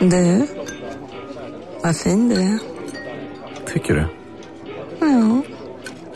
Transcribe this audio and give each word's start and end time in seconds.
Du, 0.00 0.46
vad 1.82 1.96
fin 1.96 2.28
du 2.28 2.34
är. 2.34 2.58
Tycker 3.72 3.94
du? 3.94 4.06
Ja, 5.00 5.42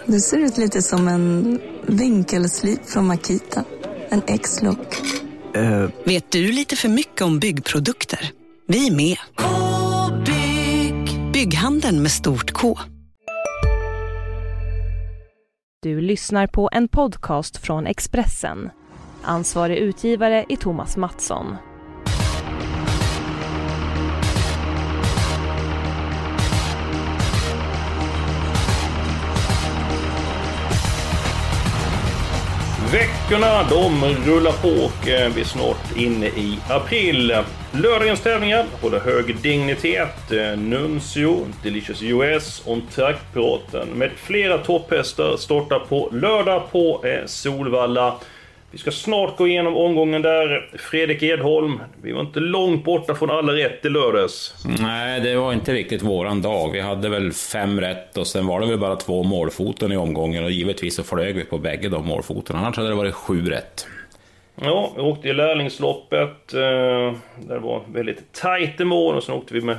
du 0.07 0.21
ser 0.21 0.39
ut 0.39 0.59
lite 0.59 0.83
som 0.83 1.09
en 1.09 1.61
vinkelslip 1.87 2.87
från 2.87 3.07
Makita. 3.07 3.65
En 4.09 4.23
X-look. 4.27 5.03
Eh, 5.55 5.89
Vet 6.05 6.31
du 6.33 6.53
lite 6.53 6.77
för 6.77 6.89
mycket 6.89 7.23
om 7.23 7.39
byggprodukter? 7.39 8.31
Vi 8.67 8.87
är 8.87 8.97
med. 8.97 9.17
-bygg. 9.37 11.33
Bygghandeln 11.33 12.03
med 12.03 12.11
stort 12.11 12.53
K. 12.53 12.79
Du 15.83 16.01
lyssnar 16.01 16.47
på 16.47 16.69
en 16.73 16.89
podcast 16.89 17.57
från 17.57 17.87
Expressen. 17.87 18.71
Ansvarig 19.23 19.77
utgivare 19.79 20.45
är 20.49 20.57
Thomas 20.57 20.97
Mattsson. 20.97 21.57
Veckorna 32.95 33.63
de 33.71 34.05
rullar 34.27 34.53
på 34.53 34.69
och 34.69 35.09
eh, 35.09 35.33
vi 35.35 35.41
är 35.41 35.45
snart 35.45 35.97
inne 35.97 36.27
i 36.27 36.59
april. 36.69 37.37
Lördagens 37.73 38.21
tävlingar 38.21 38.67
håller 38.83 39.01
hög 39.01 39.37
dignitet. 39.37 40.33
Eh, 40.33 40.59
Nuncio, 40.59 41.47
Delicious 41.63 42.03
US, 42.03 42.63
On 42.67 42.83
Track-piraten 42.95 43.89
med 43.89 44.11
flera 44.17 44.59
topphästar 44.59 45.37
startar 45.37 45.79
på 45.79 46.09
lördag 46.13 46.63
på 46.73 47.05
eh, 47.05 47.27
Solvalla. 47.27 48.15
Vi 48.75 48.79
ska 48.79 48.91
snart 48.91 49.37
gå 49.37 49.49
igenom 49.49 49.77
omgången 49.77 50.23
där. 50.23 50.71
Fredrik 50.79 51.23
Edholm, 51.23 51.81
vi 52.03 52.13
var 52.13 52.21
inte 52.21 52.41
långt 52.41 52.85
borta 52.85 53.15
från 53.15 53.31
alla 53.31 53.53
rätt 53.53 53.85
i 53.85 53.89
lördags. 53.89 54.65
Nej, 54.81 55.21
det 55.21 55.37
var 55.37 55.53
inte 55.53 55.73
riktigt 55.73 56.03
våran 56.03 56.43
dag. 56.43 56.71
Vi 56.73 56.81
hade 56.81 57.09
väl 57.09 57.33
fem 57.33 57.81
rätt 57.81 58.17
och 58.17 58.27
sen 58.27 58.47
var 58.47 58.61
det 58.61 58.67
väl 58.67 58.79
bara 58.79 58.97
två 58.97 59.23
målfoten 59.23 59.93
i 59.93 59.97
omgången 59.97 60.45
och 60.45 60.51
givetvis 60.51 60.97
så 60.97 61.03
flög 61.03 61.35
vi 61.35 61.45
på 61.45 61.59
bägge 61.59 61.89
de 61.89 62.07
målfoten. 62.07 62.57
Annars 62.57 62.77
hade 62.77 62.89
det 62.89 62.95
varit 62.95 63.15
sju 63.15 63.51
rätt. 63.51 63.87
Ja, 64.61 64.93
vi 64.97 65.03
åkte 65.03 65.29
i 65.29 65.33
lärlingsloppet. 65.33 66.55
Eh, 66.55 66.61
där 66.61 67.55
det 67.55 67.59
var 67.59 67.83
väldigt 67.93 68.33
tajt 68.33 68.81
i 68.81 68.85
mål 68.85 69.17
och 69.17 69.25
sen 69.25 69.35
åkte 69.35 69.55
vi 69.55 69.61
med 69.61 69.79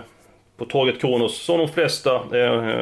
på 0.58 0.66
Torget 0.66 1.02
Kronos 1.02 1.38
som 1.38 1.58
de 1.58 1.68
flesta 1.68 2.16
eh, 2.16 2.80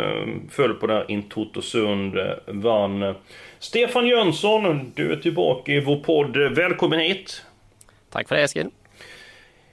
föll 0.49 0.73
på 0.73 0.87
där 0.87 1.11
Intotosund 1.11 2.17
eh, 2.17 2.25
vann. 2.47 3.15
Stefan 3.63 4.07
Jönsson, 4.07 4.91
du 4.95 5.11
är 5.11 5.17
tillbaka 5.17 5.71
i 5.71 5.79
vår 5.79 5.95
podd. 5.95 6.37
Välkommen 6.37 6.99
hit! 6.99 7.45
Tack 8.09 8.27
för 8.27 8.35
det 8.35 8.41
Eskil! 8.41 8.69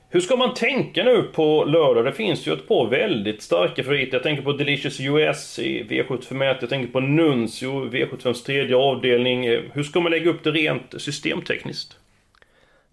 Hur 0.09 0.21
ska 0.21 0.37
man 0.37 0.55
tänka 0.55 1.05
nu 1.05 1.23
på 1.23 1.65
lördag? 1.65 2.05
Det 2.05 2.13
finns 2.13 2.47
ju 2.47 2.53
ett 2.53 2.69
par 2.69 2.87
väldigt 2.87 3.43
starka 3.43 3.83
favoriter. 3.83 4.13
Jag 4.17 4.23
tänker 4.23 4.43
på 4.43 4.53
Delicious 4.53 5.01
US 5.01 5.59
i 5.59 5.83
V751. 5.83 6.57
Jag 6.61 6.69
tänker 6.69 6.93
på 6.93 7.01
Nuncio, 7.01 7.91
V75s 7.91 8.45
tredje 8.45 8.77
avdelning. 8.77 9.49
Hur 9.73 9.83
ska 9.83 10.01
man 10.01 10.13
lägga 10.13 10.31
upp 10.31 10.45
det 10.45 10.51
rent 10.51 10.95
systemtekniskt? 11.03 11.97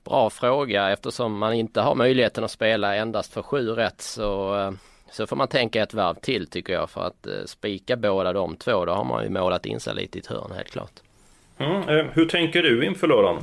Bra 0.04 0.30
fråga 0.30 0.90
eftersom 0.90 1.38
man 1.38 1.54
inte 1.54 1.82
har 1.82 1.96
möjligheten 1.96 2.44
att 2.44 2.52
spela 2.52 2.96
endast 2.96 3.34
för 3.34 3.42
sju 3.42 3.70
rätt 3.70 4.02
så, 4.02 4.60
eh, 4.60 4.72
så 5.12 5.28
får 5.28 5.36
man 5.36 5.48
tänka 5.48 5.84
ett 5.84 5.94
varv 5.94 6.16
till 6.16 6.48
tycker 6.48 6.74
jag 6.74 6.90
för 6.90 7.02
att 7.02 7.28
eh, 7.28 7.34
spika 7.46 7.98
båda 7.98 8.34
de 8.34 8.56
två 8.56 8.86
då 8.86 8.94
har 8.94 9.04
man 9.04 9.24
ju 9.24 9.30
målat 9.30 9.66
in 9.66 9.80
sig 9.80 9.96
lite 9.96 10.18
i 10.18 10.22
ett 10.22 10.28
hörn 10.28 10.52
helt 10.56 10.72
klart. 10.72 10.92
Mm, 11.58 11.90
eh, 11.90 12.06
hur 12.14 12.26
tänker 12.26 12.64
du 12.64 12.86
inför 12.86 13.08
lördagen? 13.08 13.42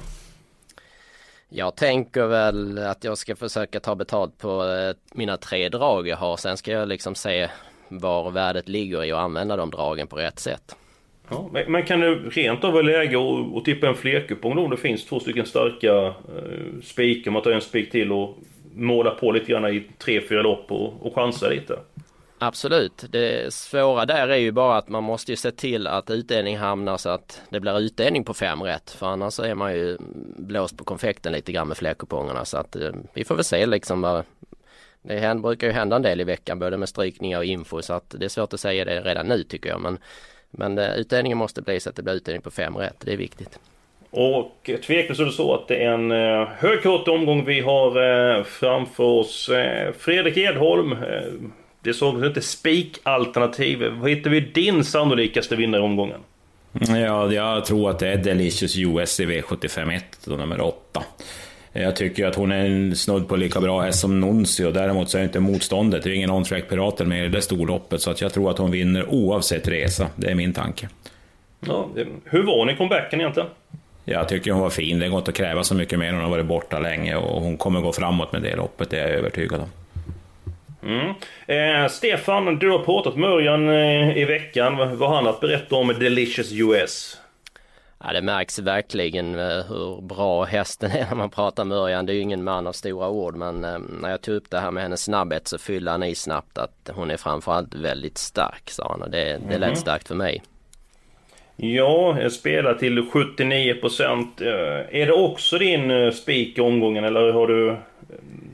Jag 1.49 1.77
tänker 1.77 2.27
väl 2.27 2.79
att 2.79 3.05
jag 3.05 3.19
ska 3.19 3.37
försöka 3.37 3.81
ta 3.81 3.95
betalt 3.95 4.39
på 4.39 4.65
eh, 4.65 4.97
mina 5.15 5.37
tre 5.37 5.69
drag 5.69 6.09
jag 6.09 6.17
har. 6.17 6.37
Sen 6.37 6.57
ska 6.57 6.71
jag 6.73 6.89
liksom 6.89 7.15
se 7.15 7.49
var 7.89 8.31
värdet 8.31 8.69
ligger 8.69 9.05
i 9.05 9.13
och 9.13 9.21
använda 9.21 9.57
de 9.57 9.71
dragen 9.71 10.07
på 10.07 10.17
rätt 10.17 10.39
sätt. 10.39 10.77
Ja, 11.29 11.51
men, 11.67 11.83
kan 11.83 12.01
det 12.01 12.15
rent 12.15 12.65
av 12.65 12.73
vara 12.73 12.83
läge 12.83 13.17
att, 13.17 13.57
att 13.57 13.65
tippa 13.65 13.89
en 13.89 13.95
flerkupong 13.95 14.59
om 14.59 14.71
det 14.71 14.77
finns 14.77 15.05
två 15.07 15.21
stycken 15.21 15.47
starka 15.47 16.07
eh, 16.07 16.81
spikar, 16.83 17.31
man 17.31 17.43
tar 17.43 17.51
en 17.51 17.61
spik 17.61 17.91
till 17.91 18.13
och 18.13 18.39
måla 18.75 19.11
på 19.11 19.33
lite 19.33 19.53
grann 19.53 19.67
i 19.67 19.87
tre, 19.99 20.21
fyra 20.29 20.43
lopp 20.43 20.73
och, 20.73 21.07
och 21.07 21.15
chansa 21.15 21.49
lite? 21.49 21.79
Absolut. 22.39 23.05
Det 23.11 23.55
svåra 23.55 24.07
där 24.07 24.29
är 24.29 24.37
ju 24.37 24.53
bara 24.53 24.77
att 24.77 24.89
man 24.89 25.05
måste 25.05 25.33
ju 25.33 25.37
se 25.37 25.51
till 25.51 25.87
att 25.87 26.11
utdelning 26.11 26.59
hamnar 26.59 26.97
så 26.97 27.09
att 27.09 27.43
det 27.51 27.61
blir 27.61 27.79
utdelning 27.79 28.25
på 28.25 28.35
fem 28.35 28.63
rätt. 28.63 28.91
För 28.91 29.07
annars 29.07 29.41
är 29.41 29.55
man 29.55 29.73
ju 29.73 29.97
blåst 30.37 30.79
på 30.79 30.85
konfekten 30.85 31.33
lite 31.33 31.53
grann 31.53 31.69
med 31.69 31.77
flerkupongerna. 31.77 32.45
Så 32.45 32.59
att 32.59 32.77
eh, 32.77 32.93
vi 33.15 33.25
får 33.25 33.35
väl 33.35 33.45
se 33.45 33.67
liksom 33.67 34.23
det 35.09 35.35
brukar 35.43 35.67
ju 35.67 35.73
hända 35.73 35.97
en 35.97 36.03
del 36.03 36.21
i 36.21 36.25
veckan 36.25 36.59
både 36.59 36.77
med 36.77 36.89
strykningar 36.89 37.39
och 37.39 37.45
info 37.45 37.83
så 37.83 37.93
att 37.93 38.15
det 38.19 38.25
är 38.25 38.29
svårt 38.29 38.53
att 38.53 38.61
säga 38.61 38.85
det 38.85 39.01
redan 39.01 39.27
nu 39.27 39.43
tycker 39.43 39.71
jag. 39.71 39.81
Men, 39.81 39.99
men 40.51 40.79
eh, 40.79 40.95
utdelningen 40.95 41.39
måste 41.39 41.63
bli 41.63 41.81
så 41.81 41.91
att 41.91 41.97
det 41.97 42.03
blir 42.03 42.15
utdelning 42.15 42.43
på 42.43 42.51
fem 42.51 42.77
rätt. 42.77 43.01
Det 43.01 43.13
är 43.13 43.17
viktigt. 43.17 43.59
Och 44.17 44.71
tveklöst 44.87 45.21
är 45.21 45.25
det 45.25 45.33
så 45.33 45.55
att 45.55 45.69
det 45.69 45.77
är 45.77 45.91
en 45.91 46.13
eh, 46.13 46.49
högkort 46.59 47.09
omgång 47.09 47.45
vi 47.45 47.61
har 47.61 47.89
eh, 48.39 48.45
framför 48.45 49.05
oss. 49.05 49.49
Eh, 49.49 49.93
Fredrik 49.99 50.37
Edholm, 50.37 50.93
eh, 50.93 50.99
det 51.83 51.95
såg 51.95 52.25
inte 52.27 52.41
spikalternativ. 52.41 53.85
Vad 54.01 54.11
hittar 54.11 54.31
vi 54.31 54.41
din 54.41 54.85
sannolikaste 54.85 55.57
vinnare 55.57 55.81
i 55.81 55.85
omgången? 55.85 56.21
Ja, 56.73 57.33
jag 57.33 57.65
tror 57.65 57.91
att 57.91 57.99
det 57.99 58.09
är 58.09 58.17
Delicious 58.17 58.77
US 58.77 59.21
i 59.21 59.27
V751, 59.27 60.01
då 60.25 60.37
nummer 60.37 60.61
8. 60.61 61.03
Jag 61.73 61.97
tycker 61.97 62.27
att 62.27 62.35
hon 62.35 62.53
är 62.53 62.65
en 62.65 62.97
snudd 62.97 63.29
på 63.29 63.37
lika 63.37 63.61
bra 63.61 63.81
häst 63.81 64.01
som 64.01 64.21
Nuncio. 64.21 64.71
Däremot 64.71 65.11
så 65.11 65.19
är 65.19 65.23
inte 65.23 65.41
motståndet, 65.41 66.03
det 66.03 66.11
är 66.11 66.13
ingen 66.13 66.31
on-track-pirater 66.31 67.05
med 67.05 67.27
i 67.27 67.29
det 67.29 67.43
storloppet. 67.43 68.01
Så 68.01 68.11
att 68.11 68.21
jag 68.21 68.33
tror 68.33 68.51
att 68.51 68.59
hon 68.59 68.71
vinner 68.71 69.09
oavsett 69.09 69.69
resa. 69.69 70.09
Det 70.17 70.31
är 70.31 70.35
min 70.35 70.53
tanke. 70.53 70.89
Ja, 71.61 71.89
hur 72.25 72.43
var 72.43 72.59
hon 72.59 72.71
i 72.71 72.77
comebacken 72.77 73.21
egentligen? 73.21 73.49
Jag 74.05 74.29
tycker 74.29 74.53
hon 74.53 74.61
var 74.63 74.71
fin. 74.71 74.99
Det 74.99 75.09
går 75.09 75.19
inte 75.19 75.31
att 75.31 75.37
kräva 75.37 75.65
så 75.65 75.75
mycket 75.75 75.99
mer. 75.99 76.13
Hon 76.13 76.23
har 76.23 76.31
varit 76.31 76.47
borta 76.47 76.79
länge 76.79 77.17
och 77.17 77.41
hon 77.43 77.57
kommer 77.57 77.81
gå 77.81 77.93
framåt 77.93 78.33
med 78.33 78.43
det 78.43 78.57
loppet, 78.57 78.91
det 78.91 78.99
är 78.99 79.09
jag 79.09 79.19
övertygad 79.19 79.61
om. 79.61 79.69
Mm. 80.83 81.15
Eh, 81.47 81.89
Stefan, 81.91 82.59
du 82.59 82.71
har 82.71 82.79
pratat 82.79 83.17
med 83.17 83.31
Örjan 83.31 83.69
eh, 83.69 84.17
i 84.19 84.25
veckan. 84.25 84.77
Vad 84.77 85.09
har 85.09 85.17
han 85.17 85.27
att 85.27 85.41
berätta 85.41 85.77
om 85.77 85.89
Delicious 85.89 86.53
US? 86.53 87.17
Ja, 88.05 88.13
det 88.13 88.23
märks 88.23 88.59
verkligen 88.59 89.35
eh, 89.39 89.65
hur 89.69 90.01
bra 90.03 90.45
hästen 90.45 90.91
är 90.91 91.07
när 91.09 91.15
man 91.15 91.31
pratar 91.31 91.65
med 91.65 91.79
Örjan. 91.79 92.07
Det 92.07 92.13
är 92.13 92.15
ju 92.15 92.21
ingen 92.21 92.45
man 92.45 92.67
av 92.67 92.73
stora 92.73 93.09
ord 93.09 93.37
men 93.37 93.65
eh, 93.65 93.79
när 94.01 94.11
jag 94.11 94.23
tog 94.23 94.35
upp 94.35 94.51
det 94.51 94.61
här 94.61 94.71
med 94.71 94.83
hennes 94.83 95.03
snabbhet 95.03 95.49
så 95.49 95.59
fyllde 95.59 95.91
han 95.91 96.03
i 96.03 96.15
snabbt 96.15 96.59
att 96.59 96.91
hon 96.95 97.11
är 97.11 97.17
framförallt 97.17 97.75
väldigt 97.75 98.19
stark 98.19 98.71
sa 98.71 98.89
han 98.91 99.03
och 99.03 99.11
det, 99.11 99.41
det 99.49 99.59
lät 99.59 99.69
Mhm. 99.69 99.77
starkt 99.77 100.09
för 100.09 100.15
mig. 100.15 100.43
Ja, 101.57 102.21
jag 102.21 102.33
spelar 102.33 102.75
till 102.75 103.03
79%. 103.03 104.43
Eh, 104.43 105.01
är 105.01 105.07
det 105.07 105.13
också 105.13 105.59
din 105.59 105.91
eh, 105.91 106.11
spik 106.11 106.59
i 106.59 106.61
omgången 106.61 107.05
eller 107.05 107.33
har 107.33 107.47
du 107.47 107.71
eh, 107.71 107.77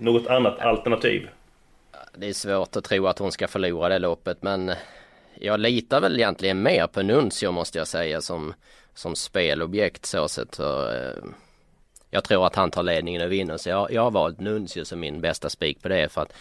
något 0.01 0.27
annat 0.27 0.61
alternativ? 0.61 1.29
Det 2.17 2.29
är 2.29 2.33
svårt 2.33 2.77
att 2.77 2.85
tro 2.85 3.07
att 3.07 3.19
hon 3.19 3.33
ska 3.33 3.49
förlora 3.49 3.89
det 3.89 3.99
loppet 3.99 4.43
men 4.43 4.73
jag 5.35 5.61
litar 5.61 6.01
väl 6.01 6.17
egentligen 6.17 6.63
mer 6.63 6.87
på 6.87 7.03
Nuncio 7.03 7.51
måste 7.51 7.79
jag 7.79 7.87
säga 7.87 8.21
som, 8.21 8.55
som 8.95 9.17
spelobjekt 9.17 10.07
så 10.07 10.29
sett. 10.29 10.59
Jag 12.11 12.25
tror 12.25 12.47
att 12.47 12.57
han 12.57 12.71
tar 12.71 12.83
ledningen 12.83 13.23
och 13.23 13.33
vinner 13.33 13.57
så 13.57 13.69
jag, 13.69 13.93
jag 13.93 14.03
har 14.03 14.11
valt 14.11 14.41
Nuncio 14.41 14.85
som 14.85 15.01
min 15.01 15.21
bästa 15.21 15.49
spik 15.49 15.83
på 15.83 15.89
det 15.89 16.13
för 16.13 16.23
att 16.23 16.33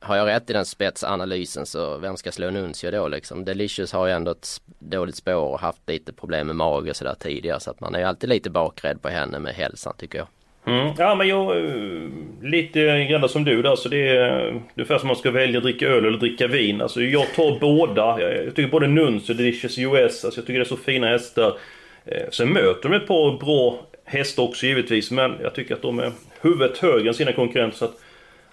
har 0.00 0.16
jag 0.16 0.26
rätt 0.26 0.50
i 0.50 0.52
den 0.52 0.64
spetsanalysen 0.64 1.66
så 1.66 1.98
vem 1.98 2.16
ska 2.16 2.32
slå 2.32 2.50
Nuncio 2.50 2.90
då 2.90 3.08
liksom? 3.08 3.44
Delicious 3.44 3.92
har 3.92 4.06
ju 4.06 4.12
ändå 4.12 4.30
ett 4.30 4.60
dåligt 4.78 5.16
spår 5.16 5.34
och 5.34 5.60
haft 5.60 5.88
lite 5.88 6.12
problem 6.12 6.46
med 6.46 6.56
mage 6.56 6.90
och 6.90 6.96
sådär 6.96 7.14
tidigare 7.20 7.60
så 7.60 7.70
att 7.70 7.80
man 7.80 7.94
är 7.94 8.04
alltid 8.04 8.28
lite 8.28 8.50
bakrädd 8.50 9.02
på 9.02 9.08
henne 9.08 9.38
med 9.38 9.54
hälsan 9.54 9.94
tycker 9.98 10.18
jag. 10.18 10.26
Mm. 10.66 10.94
Ja 10.98 11.14
men 11.14 11.28
jag... 11.28 11.56
Eh, 11.56 12.08
lite 12.42 13.04
grann 13.04 13.28
som 13.28 13.44
du 13.44 13.62
där 13.62 13.76
så 13.76 13.88
det 13.88 14.08
är 14.08 14.60
ungefär 14.74 14.98
som 14.98 15.06
man 15.06 15.16
ska 15.16 15.30
välja 15.30 15.58
att 15.58 15.64
dricka 15.64 15.86
öl 15.86 16.04
eller 16.04 16.18
dricka 16.18 16.46
vin. 16.46 16.80
Alltså 16.80 17.02
jag 17.02 17.34
tar 17.34 17.58
båda. 17.60 18.20
Jag 18.20 18.54
tycker 18.54 18.70
både 18.70 18.86
Nuncio 18.86 19.32
och 19.32 19.36
Delicious 19.36 19.78
US, 19.78 20.24
alltså 20.24 20.40
jag 20.40 20.46
tycker 20.46 20.58
det 20.58 20.64
är 20.64 20.68
så 20.68 20.76
fina 20.76 21.06
hästar. 21.06 21.58
Eh, 22.04 22.30
sen 22.30 22.52
möter 22.52 22.88
de 22.88 22.96
ett 22.96 23.06
par 23.06 23.38
bra 23.38 23.78
hästar 24.04 24.42
också 24.42 24.66
givetvis 24.66 25.10
men 25.10 25.34
jag 25.42 25.54
tycker 25.54 25.74
att 25.74 25.82
de 25.82 25.98
är 25.98 26.12
huvudet 26.40 26.78
högre 26.78 27.08
än 27.08 27.14
sina 27.14 27.32
konkurrenter. 27.32 27.78
Så 27.78 27.84
att, 27.84 27.94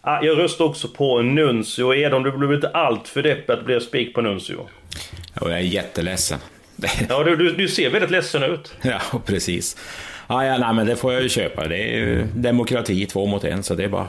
jag 0.08 0.38
röstar 0.38 0.66
också 0.66 0.88
på 0.88 1.22
Nuncio. 1.22 1.94
Edom, 1.94 2.24
du 2.24 2.32
blir 2.32 2.56
inte 2.56 2.70
allt 2.70 3.08
för 3.08 3.24
deppig 3.24 3.54
att 3.54 3.66
blir 3.66 3.80
spik 3.80 4.14
på 4.14 4.22
Nuncio. 4.22 4.68
Och 5.42 5.50
jag 5.50 5.58
är 5.58 5.64
jätteledsen. 5.64 6.40
Ja, 7.10 7.24
du, 7.24 7.36
du, 7.36 7.52
du 7.52 7.68
ser 7.68 7.90
väldigt 7.90 8.12
ledsen 8.12 8.44
ut. 8.44 8.74
Ja, 8.82 9.02
precis. 9.26 9.78
Ja, 10.28 10.46
ja, 10.46 10.58
nej, 10.58 10.74
men 10.74 10.88
det 10.88 10.96
får 10.96 11.14
jag 11.14 11.24
ju 11.24 11.30
köpa. 11.30 11.68
Det 11.68 11.78
är 11.78 11.98
ju 11.98 12.28
demokrati 12.36 13.06
två 13.06 13.26
mot 13.26 13.44
en, 13.44 13.64
så 13.64 13.76
det 13.76 13.84
är 13.84 13.88
bara... 13.88 14.08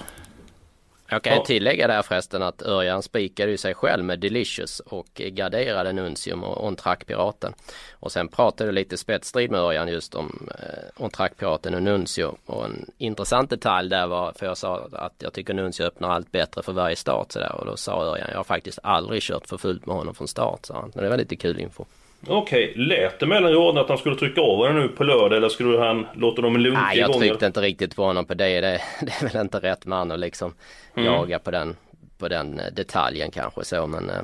Jag 1.10 1.22
kan 1.22 1.36
ju 1.36 1.42
tillägga 1.42 1.86
där 1.86 2.02
förresten 2.02 2.42
att 2.42 2.62
Örjan 2.62 3.02
spikade 3.02 3.50
ju 3.50 3.56
sig 3.56 3.74
själv 3.74 4.04
med 4.04 4.20
Delicious 4.20 4.80
och 4.80 5.08
garderade 5.14 5.92
Nuntium 5.92 6.44
och 6.44 6.66
On-Track-piraten. 6.66 7.54
Och 7.92 8.12
sen 8.12 8.28
pratade 8.28 8.72
lite 8.72 8.96
spetsstrid 8.96 9.50
med 9.50 9.60
Örjan 9.60 9.88
just 9.88 10.14
om 10.14 10.48
eh, 10.58 11.04
On-Track-piraten 11.04 11.74
och 11.74 11.82
Nuncio. 11.82 12.36
Och 12.46 12.64
en 12.64 12.90
intressant 12.98 13.50
detalj 13.50 13.88
där 13.88 14.06
var, 14.06 14.32
för 14.32 14.46
jag 14.46 14.56
sa 14.56 14.88
att 14.92 15.14
jag 15.18 15.32
tycker 15.32 15.54
Nuncio 15.54 15.86
öppnar 15.86 16.10
allt 16.10 16.32
bättre 16.32 16.62
för 16.62 16.72
varje 16.72 16.96
start 16.96 17.32
sådär. 17.32 17.52
Och 17.52 17.66
då 17.66 17.76
sa 17.76 18.04
Örjan, 18.04 18.28
jag 18.30 18.36
har 18.36 18.44
faktiskt 18.44 18.78
aldrig 18.82 19.22
kört 19.22 19.46
för 19.46 19.56
fullt 19.56 19.86
med 19.86 19.96
honom 19.96 20.14
från 20.14 20.28
start, 20.28 20.66
sa 20.66 20.74
han. 20.74 20.92
Men 20.94 21.04
det 21.04 21.10
var 21.10 21.16
lite 21.16 21.36
kul 21.36 21.60
info. 21.60 21.84
Okej, 22.26 22.72
lät 22.76 23.20
det 23.20 23.26
mellan 23.26 23.52
raderna 23.52 23.80
att 23.80 23.88
han 23.88 23.98
skulle 23.98 24.16
trycka 24.16 24.40
av 24.40 24.64
den 24.64 24.76
nu 24.76 24.88
på 24.88 25.04
lördag 25.04 25.36
eller 25.36 25.48
skulle 25.48 25.78
han 25.78 26.06
låta 26.14 26.42
dem 26.42 26.56
lunka 26.56 26.80
Nej, 26.80 26.98
jag 26.98 27.12
tryckte 27.12 27.46
inte 27.46 27.60
riktigt 27.60 27.96
på 27.96 28.04
honom 28.04 28.24
på 28.24 28.34
det. 28.34 28.60
Det, 28.60 28.80
det 29.00 29.12
är 29.20 29.32
väl 29.32 29.40
inte 29.40 29.58
rätt 29.58 29.86
man 29.86 30.10
att 30.10 30.18
liksom 30.18 30.54
mm. 30.94 31.06
jaga 31.06 31.38
på 31.38 31.50
den, 31.50 31.76
på 32.18 32.28
den 32.28 32.60
eh, 32.60 32.66
detaljen 32.72 33.30
kanske 33.30 33.64
så 33.64 33.86
men 33.86 34.10
eh, 34.10 34.22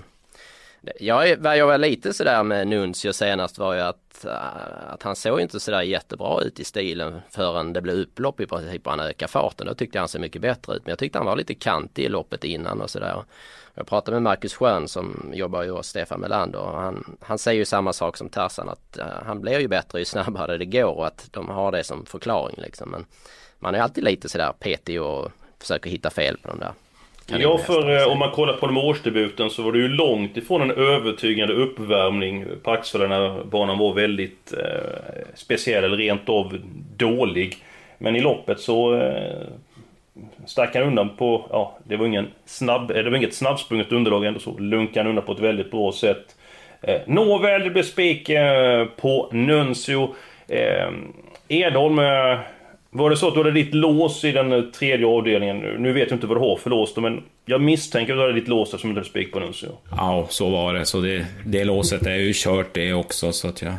jag, 1.00 1.36
vad 1.36 1.58
jag 1.58 1.66
var 1.66 1.78
lite 1.78 2.12
sådär 2.12 2.42
med 2.42 2.66
Nuncio 2.68 3.12
senast 3.12 3.58
var 3.58 3.74
ju 3.74 3.80
att, 3.80 4.24
eh, 4.24 4.92
att 4.92 5.02
han 5.02 5.16
såg 5.16 5.40
inte 5.40 5.60
sådär 5.60 5.82
jättebra 5.82 6.40
ut 6.42 6.60
i 6.60 6.64
stilen 6.64 7.20
förrän 7.30 7.72
det 7.72 7.80
blev 7.80 7.96
upplopp 7.96 8.40
i 8.40 8.46
princip 8.46 8.86
och 8.86 8.92
han 8.92 9.00
ökade 9.00 9.32
farten. 9.32 9.66
Då 9.66 9.74
tyckte 9.74 9.98
han 9.98 10.08
ser 10.08 10.18
mycket 10.18 10.42
bättre 10.42 10.74
ut. 10.74 10.82
Men 10.84 10.90
jag 10.90 10.98
tyckte 10.98 11.18
han 11.18 11.26
var 11.26 11.36
lite 11.36 11.54
kantig 11.54 12.04
i 12.04 12.08
loppet 12.08 12.44
innan 12.44 12.80
och 12.80 12.90
sådär. 12.90 13.24
Jag 13.74 13.86
pratade 13.86 14.14
med 14.14 14.22
Marcus 14.22 14.54
Schön 14.54 14.88
som 14.88 15.30
jobbar 15.34 15.62
ju 15.62 15.70
hos 15.70 15.86
Stefan 15.86 16.20
Melander 16.20 16.58
och 16.58 16.80
han, 16.80 17.16
han 17.20 17.38
säger 17.38 17.58
ju 17.58 17.64
samma 17.64 17.92
sak 17.92 18.16
som 18.16 18.28
Tassan 18.28 18.68
att 18.68 18.98
uh, 18.98 19.04
han 19.26 19.40
blir 19.40 19.60
ju 19.60 19.68
bättre 19.68 19.98
ju 19.98 20.04
snabbare 20.04 20.58
det 20.58 20.64
går 20.64 20.98
och 20.98 21.06
att 21.06 21.28
de 21.30 21.48
har 21.48 21.72
det 21.72 21.84
som 21.84 22.06
förklaring 22.06 22.56
liksom. 22.58 22.90
Men 22.90 23.04
man 23.58 23.74
är 23.74 23.78
alltid 23.78 24.04
lite 24.04 24.28
sådär 24.28 24.52
petig 24.58 25.02
och 25.02 25.30
försöker 25.60 25.90
hitta 25.90 26.10
fel 26.10 26.36
på 26.36 26.48
de 26.48 26.58
där. 26.58 26.72
Ja, 27.26 27.58
för 27.58 28.00
eh, 28.00 28.12
om 28.12 28.18
man 28.18 28.30
kollar 28.30 28.52
på 28.52 28.66
den 28.66 28.76
årsdebuten 28.76 29.50
så 29.50 29.62
var 29.62 29.72
det 29.72 29.78
ju 29.78 29.88
långt 29.88 30.36
ifrån 30.36 30.62
en 30.62 30.70
övertygande 30.70 31.54
uppvärmning 31.54 32.46
på 32.62 32.70
Axel 32.70 33.08
när 33.08 33.44
banan 33.44 33.78
var 33.78 33.94
väldigt 33.94 34.52
eh, 34.52 35.26
speciell 35.34 35.84
eller 35.84 35.96
rent 35.96 36.28
av 36.28 36.58
dålig. 36.96 37.56
Men 37.98 38.16
i 38.16 38.20
loppet 38.20 38.60
så 38.60 38.94
eh, 38.94 39.46
stack 40.46 40.74
han 40.74 40.82
undan 40.84 41.16
på, 41.16 41.46
ja, 41.50 41.78
det 41.84 41.96
var 41.96 42.06
ingen 42.06 42.26
snabb, 42.46 42.90
eh, 42.90 42.96
det 42.96 43.10
var 43.10 43.16
inget 43.16 43.34
snabbsprunget 43.34 43.92
underlag 43.92 44.24
ändå 44.24 44.40
så 44.40 44.58
lunkade 44.58 45.00
han 45.00 45.06
undan 45.10 45.24
på 45.24 45.32
ett 45.32 45.40
väldigt 45.40 45.70
bra 45.70 45.92
sätt. 45.92 46.36
Eh, 46.82 47.00
Nåväl, 47.06 47.64
det 47.64 47.70
blev 47.70 47.82
spik 47.82 48.28
eh, 48.28 48.84
på 48.86 49.28
Nuncio. 49.32 50.14
Eh, 50.48 50.90
Edholm, 51.48 51.98
eh, 51.98 52.38
var 52.90 53.10
det 53.10 53.16
så 53.16 53.28
att 53.28 53.34
du 53.34 53.40
hade 53.40 53.50
ditt 53.50 53.74
lås 53.74 54.24
i 54.24 54.32
den 54.32 54.52
eh, 54.52 54.60
tredje 54.62 55.06
avdelningen? 55.06 55.58
Nu 55.58 55.78
Nu 55.78 55.92
vet 55.92 56.10
jag 56.10 56.16
inte 56.16 56.26
vad 56.26 56.36
du 56.36 56.40
har 56.40 56.56
för 56.56 56.70
lås 56.70 56.94
då, 56.94 57.00
men 57.00 57.22
jag 57.44 57.60
misstänker 57.60 58.12
att 58.12 58.18
du 58.18 58.22
hade 58.22 58.32
ditt 58.32 58.48
lås 58.48 58.80
som 58.80 58.90
du 58.90 58.96
hade 58.96 59.08
spik 59.08 59.32
på 59.32 59.40
Nuncio. 59.40 59.68
Ja, 59.90 60.26
så 60.28 60.50
var 60.50 60.74
det. 60.74 60.84
Så 60.84 61.00
det, 61.00 61.26
det 61.46 61.64
låset 61.64 62.06
är 62.06 62.14
ju 62.16 62.32
kört 62.34 62.74
det 62.74 62.92
också, 62.92 63.32
så 63.32 63.48
att 63.48 63.62
jag... 63.62 63.72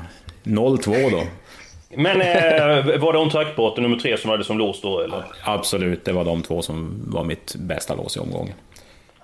0-2 0.44 1.12
då. 1.12 1.22
Men 1.90 2.22
eh, 2.22 3.00
var 3.00 3.14
det 3.14 3.20
on 3.20 3.84
nummer 3.84 3.98
tre 3.98 4.18
som 4.18 4.30
hade 4.30 4.44
som 4.44 4.58
lås 4.58 4.82
då 4.82 5.00
eller? 5.00 5.24
Absolut, 5.44 6.06
det 6.06 6.12
var 6.12 6.26
de 6.26 6.44
två 6.44 6.62
som 6.62 7.04
var 7.08 7.24
mitt 7.24 7.56
bästa 7.56 7.96
lås 7.96 8.18
i 8.18 8.20
omgången. 8.20 8.54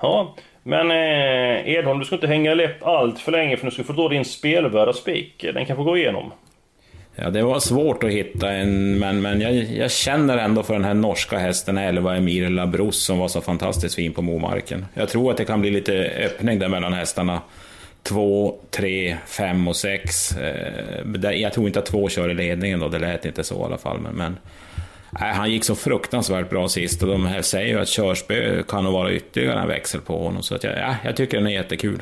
Ja, 0.01 0.35
men 0.63 0.91
eh, 0.91 1.69
Edholm, 1.69 1.99
du 1.99 2.05
ska 2.05 2.15
inte 2.15 2.27
hänga 2.27 2.53
läpp 2.53 2.83
allt 2.83 3.19
för 3.19 3.31
länge 3.31 3.57
för 3.57 3.65
nu 3.65 3.71
ska 3.71 3.81
du 3.81 3.87
få 3.87 3.93
dra 3.93 4.09
din 4.09 4.25
spelvärda 4.25 4.93
spik. 4.93 5.45
Den 5.53 5.65
kan 5.65 5.75
få 5.75 5.83
gå 5.83 5.97
igenom. 5.97 6.31
Ja, 7.15 7.29
det 7.29 7.43
var 7.43 7.59
svårt 7.59 8.03
att 8.03 8.11
hitta 8.11 8.51
en, 8.51 8.99
men, 8.99 9.21
men 9.21 9.41
jag, 9.41 9.53
jag 9.53 9.91
känner 9.91 10.37
ändå 10.37 10.63
för 10.63 10.73
den 10.73 10.83
här 10.83 10.93
norska 10.93 11.37
hästen 11.37 11.77
11 11.77 12.15
Emir 12.15 12.49
Labros 12.49 13.03
som 13.03 13.19
var 13.19 13.27
så 13.27 13.41
fantastiskt 13.41 13.95
fin 13.95 14.13
på 14.13 14.21
Momarken. 14.21 14.85
Jag 14.93 15.09
tror 15.09 15.31
att 15.31 15.37
det 15.37 15.45
kan 15.45 15.61
bli 15.61 15.71
lite 15.71 15.93
öppning 16.25 16.59
där 16.59 16.67
mellan 16.67 16.93
hästarna. 16.93 17.41
2, 18.03 18.55
3, 18.69 19.17
5 19.27 19.67
och 19.67 19.75
6. 19.75 20.37
Eh, 20.37 21.31
jag 21.31 21.53
tror 21.53 21.67
inte 21.67 21.79
att 21.79 21.85
två 21.85 22.09
kör 22.09 22.29
i 22.29 22.33
ledningen 22.33 22.79
då, 22.79 22.87
det 22.87 22.99
lät 22.99 23.25
inte 23.25 23.43
så 23.43 23.61
i 23.61 23.63
alla 23.63 23.77
fall. 23.77 23.99
Men, 23.99 24.15
men 24.15 24.37
nej, 25.19 25.33
han 25.33 25.51
gick 25.51 25.63
så 25.63 25.75
fruktansvärt 25.75 26.49
bra 26.49 26.67
sist 26.67 27.03
och 27.03 27.09
de 27.09 27.25
här 27.25 27.41
säger 27.41 27.67
ju 27.67 27.79
att 27.79 27.87
körspö 27.87 28.63
kan 28.63 28.83
nog 28.83 28.93
vara 28.93 29.11
ytterligare 29.11 29.59
en 29.59 29.67
växel 29.67 30.01
på 30.01 30.23
honom. 30.23 30.43
Så 30.43 30.55
att 30.55 30.63
jag, 30.63 30.77
ja, 30.77 30.95
jag 31.03 31.15
tycker 31.15 31.37
den 31.37 31.47
är 31.47 31.51
jättekul. 31.51 32.01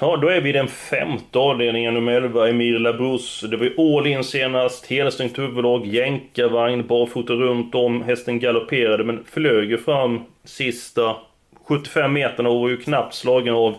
Ja, 0.00 0.16
då 0.16 0.28
är 0.28 0.40
vi 0.40 0.48
i 0.48 0.52
den 0.52 0.68
femte 0.68 1.38
avdelningen, 1.38 1.94
nummer 1.94 2.12
11, 2.12 2.48
Emir 2.48 2.78
Labous. 2.78 3.40
Det 3.40 3.56
var 3.56 3.64
ju 3.64 3.74
all 3.78 4.06
in 4.06 4.24
senast, 4.24 4.86
helstängt 4.86 5.38
huvudlag, 5.38 5.86
jänkarvagn, 5.86 6.86
barfota 6.86 7.32
runt 7.32 7.74
om. 7.74 8.02
Hästen 8.02 8.40
galopperade 8.40 9.04
men 9.04 9.24
flög 9.24 9.70
ju 9.70 9.78
fram 9.78 10.20
sista 10.44 11.16
75 11.64 12.12
meterna 12.12 12.48
och 12.48 12.60
var 12.60 12.68
ju 12.68 12.76
knappt 12.76 13.14
slagen 13.14 13.54
av 13.54 13.74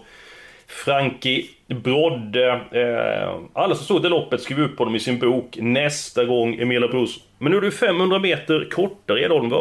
Frankie 0.71 1.45
Brodde. 1.67 2.51
Eh, 2.71 3.39
alla 3.53 3.75
som 3.75 3.85
såg 3.85 4.01
det 4.01 4.09
loppet 4.09 4.41
skrev 4.41 4.59
upp 4.59 4.79
honom 4.79 4.95
i 4.95 4.99
sin 4.99 5.19
bok 5.19 5.57
nästa 5.61 6.25
gång 6.25 6.55
Emilia 6.59 6.87
Bruce. 6.87 7.19
Men 7.37 7.51
nu 7.51 7.57
är 7.57 7.61
du 7.61 7.71
500 7.71 8.19
meter 8.19 8.69
kortare 8.71 9.23
Edholm. 9.23 9.51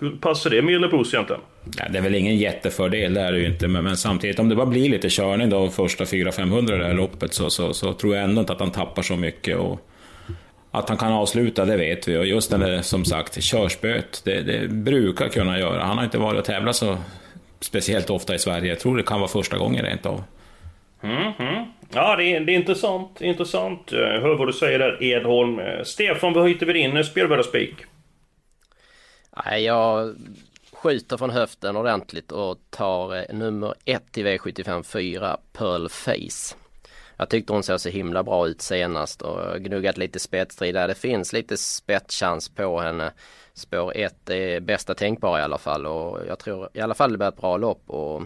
Hur 0.00 0.10
passar 0.10 0.50
det 0.50 0.62
med 0.62 0.90
Bruce 0.90 1.16
egentligen? 1.16 1.42
Ja, 1.78 1.84
det 1.90 1.98
är 1.98 2.02
väl 2.02 2.14
ingen 2.14 2.36
jättefördel, 2.36 3.14
det 3.14 3.20
är 3.20 3.32
det 3.32 3.38
ju 3.38 3.46
inte. 3.46 3.68
Men, 3.68 3.84
men, 3.84 3.96
samtidigt, 3.96 4.38
om 4.38 4.48
det 4.48 4.54
bara 4.54 4.66
blir 4.66 4.88
lite 4.88 5.08
körning 5.10 5.50
då 5.50 5.68
första 5.68 6.04
400-500 6.04 6.78
det 6.78 6.84
här 6.84 6.94
loppet 6.94 7.34
så, 7.34 7.50
så, 7.50 7.72
så, 7.72 7.92
tror 7.92 8.14
jag 8.14 8.24
ändå 8.24 8.40
inte 8.40 8.52
att 8.52 8.60
han 8.60 8.70
tappar 8.70 9.02
så 9.02 9.16
mycket. 9.16 9.56
Och 9.56 9.88
att 10.70 10.88
han 10.88 10.98
kan 10.98 11.12
avsluta, 11.12 11.64
det 11.64 11.76
vet 11.76 12.08
vi. 12.08 12.16
Och 12.16 12.26
just 12.26 12.50
den 12.50 12.60
där, 12.60 12.82
som 12.82 13.04
sagt, 13.04 13.42
körspöet, 13.42 14.22
det, 14.24 14.40
det 14.40 14.68
brukar 14.68 15.28
kunna 15.28 15.58
göra. 15.58 15.84
Han 15.84 15.96
har 15.96 16.04
inte 16.04 16.18
varit 16.18 16.38
och 16.38 16.44
tävlat 16.44 16.76
så 16.76 16.96
speciellt 17.64 18.10
ofta 18.10 18.34
i 18.34 18.38
Sverige. 18.38 18.68
Jag 18.68 18.80
tror 18.80 18.96
det 18.96 19.02
kan 19.02 19.20
vara 19.20 19.28
första 19.28 19.58
gången 19.58 19.84
rent 19.84 20.06
av. 20.06 20.24
Mm 21.02 21.32
-hmm. 21.32 21.66
Ja, 21.94 22.16
det 22.16 22.24
är, 22.24 22.40
det 22.40 22.52
är 22.52 22.56
intressant. 22.56 23.20
Intressant. 23.20 23.90
Hör 23.90 24.34
vad 24.38 24.48
du 24.48 24.52
säger 24.52 24.78
där, 24.78 25.02
Edholm. 25.02 25.60
Stefan, 25.84 26.32
vad 26.32 26.48
hittar 26.48 26.66
vi 26.66 26.72
din 26.72 27.04
spelvärda 27.04 27.42
spik? 27.42 27.74
Nej, 29.44 29.64
jag 29.64 30.14
skjuter 30.72 31.16
från 31.16 31.30
höften 31.30 31.76
ordentligt 31.76 32.32
och 32.32 32.58
tar 32.70 33.16
eh, 33.16 33.36
nummer 33.36 33.74
ett 33.84 34.18
i 34.18 34.22
V75 34.22 34.82
4, 34.82 35.36
Pearl 35.52 35.88
Face. 35.88 36.56
Jag 37.16 37.28
tyckte 37.28 37.52
hon 37.52 37.62
såg 37.62 37.80
så 37.80 37.88
himla 37.88 38.22
bra 38.22 38.46
ut 38.46 38.62
senast 38.62 39.22
och 39.22 39.60
gnuggat 39.60 39.98
lite 39.98 40.18
spetsstrid 40.18 40.74
där. 40.74 40.88
Det 40.88 40.94
finns 40.94 41.32
lite 41.32 41.56
spetschans 41.56 42.48
på 42.48 42.80
henne. 42.80 43.12
Spår 43.54 43.92
1 43.96 44.30
är 44.30 44.60
bästa 44.60 44.94
tänkbara 44.94 45.40
i 45.40 45.42
alla 45.42 45.58
fall 45.58 45.86
och 45.86 46.18
jag 46.28 46.38
tror 46.38 46.68
i 46.74 46.80
alla 46.80 46.94
fall 46.94 47.12
det 47.12 47.18
blir 47.18 47.28
ett 47.28 47.40
bra 47.40 47.56
lopp 47.56 47.82
och 47.86 48.22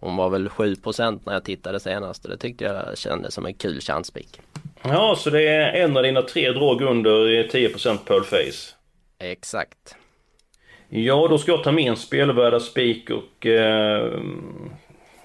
hon 0.00 0.16
var 0.16 0.30
väl 0.30 0.48
7% 0.48 1.20
när 1.24 1.32
jag 1.32 1.44
tittade 1.44 1.80
senast 1.80 2.24
och 2.24 2.30
det 2.30 2.36
tyckte 2.36 2.64
jag 2.64 2.98
kändes 2.98 3.34
som 3.34 3.46
en 3.46 3.54
kul 3.54 3.80
chanspik. 3.80 4.40
Ja, 4.82 5.16
så 5.18 5.30
det 5.30 5.48
är 5.48 5.72
en 5.72 5.96
av 5.96 6.02
dina 6.02 6.22
tre 6.22 6.50
drag 6.50 6.82
under 6.82 7.12
10% 7.48 7.98
Pearl 8.06 8.22
Face? 8.22 8.74
Exakt. 9.18 9.96
Ja, 10.88 11.26
då 11.30 11.38
ska 11.38 11.52
jag 11.52 11.64
ta 11.64 11.72
min 11.72 11.96
spelvärda 11.96 12.60
spik 12.60 13.10
och 13.10 13.46
eh, 13.46 14.20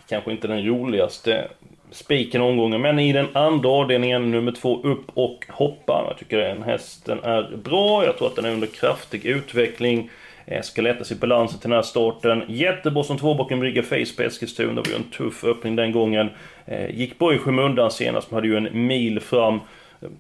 kanske 0.10 0.32
inte 0.32 0.48
den 0.48 0.66
roligaste 0.66 1.48
spiken 1.92 2.42
omgången. 2.42 2.82
Men 2.82 3.00
i 3.00 3.14
den 3.14 3.28
andra 3.34 3.70
avdelningen, 3.70 4.32
nummer 4.32 4.52
två, 4.52 4.82
upp 4.84 5.06
och 5.14 5.46
hoppa. 5.50 6.06
Jag 6.08 6.18
tycker 6.18 6.38
den 6.38 6.64
hästen 6.64 7.20
är 7.24 7.58
bra. 7.64 8.06
Jag 8.06 8.18
tror 8.18 8.28
att 8.28 8.36
den 8.36 8.46
är 8.46 8.52
under 8.52 8.68
kraftig 8.68 9.26
utveckling. 9.26 10.10
Eh, 10.46 10.62
ska 10.62 10.82
lätta 10.82 11.04
sig 11.04 11.18
balansen 11.18 11.60
till 11.60 11.70
den 11.70 11.76
här 11.76 11.84
starten. 11.84 12.44
Jättebra 12.48 13.04
som 13.04 13.18
två 13.18 13.34
bakom 13.34 13.60
Brygga 13.60 13.84
Face 13.84 14.16
på 14.18 14.24
Eskilstuna. 14.24 14.74
Det 14.74 14.90
var 14.90 14.98
ju 14.98 15.04
en 15.04 15.12
tuff 15.12 15.44
öppning 15.44 15.76
den 15.76 15.92
gången. 15.92 16.30
Eh, 16.66 16.96
gick 16.96 17.20
bra 17.20 17.34
i 17.34 17.38
skymundan 17.38 17.92
senast, 17.92 18.32
men 18.32 18.36
hade 18.36 18.48
ju 18.48 18.58
en 18.58 18.88
mil 18.88 19.20
fram. 19.20 19.60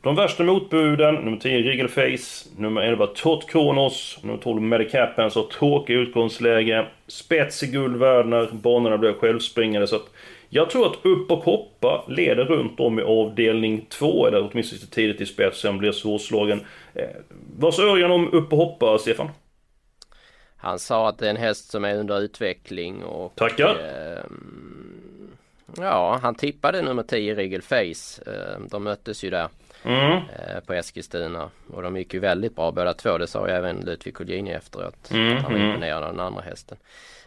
De 0.01 0.15
värsta 0.15 0.43
motbuden, 0.43 1.15
nummer 1.15 1.37
10 1.37 1.61
Regal 1.61 1.87
Face, 1.87 2.49
nummer 2.57 2.81
11 2.81 3.07
Tot 3.07 3.49
Kronos, 3.49 4.19
nummer 4.23 4.37
12 4.37 4.61
Medicapen, 4.61 5.31
så 5.31 5.43
tråkigt 5.43 5.97
utgångsläge. 5.97 6.85
Spets 7.07 7.63
i 7.63 7.67
guld 7.67 7.97
Werner, 7.97 8.23
när 8.23 8.51
banorna 8.51 8.97
blev 8.97 9.13
självspringande 9.13 9.87
så 9.87 9.95
att 9.95 10.09
jag 10.53 10.69
tror 10.69 10.85
att 10.85 11.05
upp 11.05 11.31
och 11.31 11.43
hoppa 11.43 12.05
leder 12.07 12.45
runt 12.45 12.79
om 12.79 12.99
i 12.99 13.03
avdelning 13.03 13.85
2, 13.89 14.27
eller 14.27 14.49
åtminstone 14.51 14.91
tidigt 14.91 15.21
i 15.21 15.25
spets, 15.25 15.61
sen 15.61 15.77
blir 15.77 15.91
svårslagen. 15.91 16.61
Eh, 16.93 17.09
vad 17.57 17.73
sa 17.73 17.83
Örjan 17.83 18.11
om 18.11 18.33
upp 18.33 18.53
och 18.53 18.57
hoppa, 18.57 18.97
Stefan? 18.97 19.29
Han 20.57 20.79
sa 20.79 21.09
att 21.09 21.17
det 21.17 21.25
är 21.25 21.29
en 21.29 21.37
häst 21.37 21.71
som 21.71 21.85
är 21.85 21.95
under 21.95 22.21
utveckling 22.21 23.03
och... 23.03 23.35
Tackar! 23.35 23.69
Eh, 23.69 24.23
ja, 25.77 26.19
han 26.21 26.35
tippade 26.35 26.81
nummer 26.81 27.03
10 27.03 27.35
Regal 27.35 27.61
Face. 27.61 28.21
Eh, 28.25 28.59
de 28.71 28.83
möttes 28.83 29.23
ju 29.23 29.29
där. 29.29 29.47
Mm. 29.83 30.11
Eh, 30.17 30.59
på 30.65 30.73
Eskilstuna. 30.73 31.49
Och 31.73 31.81
de 31.81 31.97
gick 31.97 32.13
ju 32.13 32.19
väldigt 32.19 32.55
bra 32.55 32.71
båda 32.71 32.93
två. 32.93 33.17
Det 33.17 33.27
sa 33.27 33.47
ju 33.47 33.53
även 33.53 33.79
Ludvig 33.85 34.15
Colgjini 34.15 34.51
efteråt. 34.51 35.11
Mm. 35.11 35.37
Att 35.37 35.43
han 35.43 35.51
var 35.51 35.59
mm. 35.59 35.69
imponerad 35.69 36.03
av 36.03 36.11
den 36.11 36.19
andra 36.19 36.41
hästen. 36.41 36.77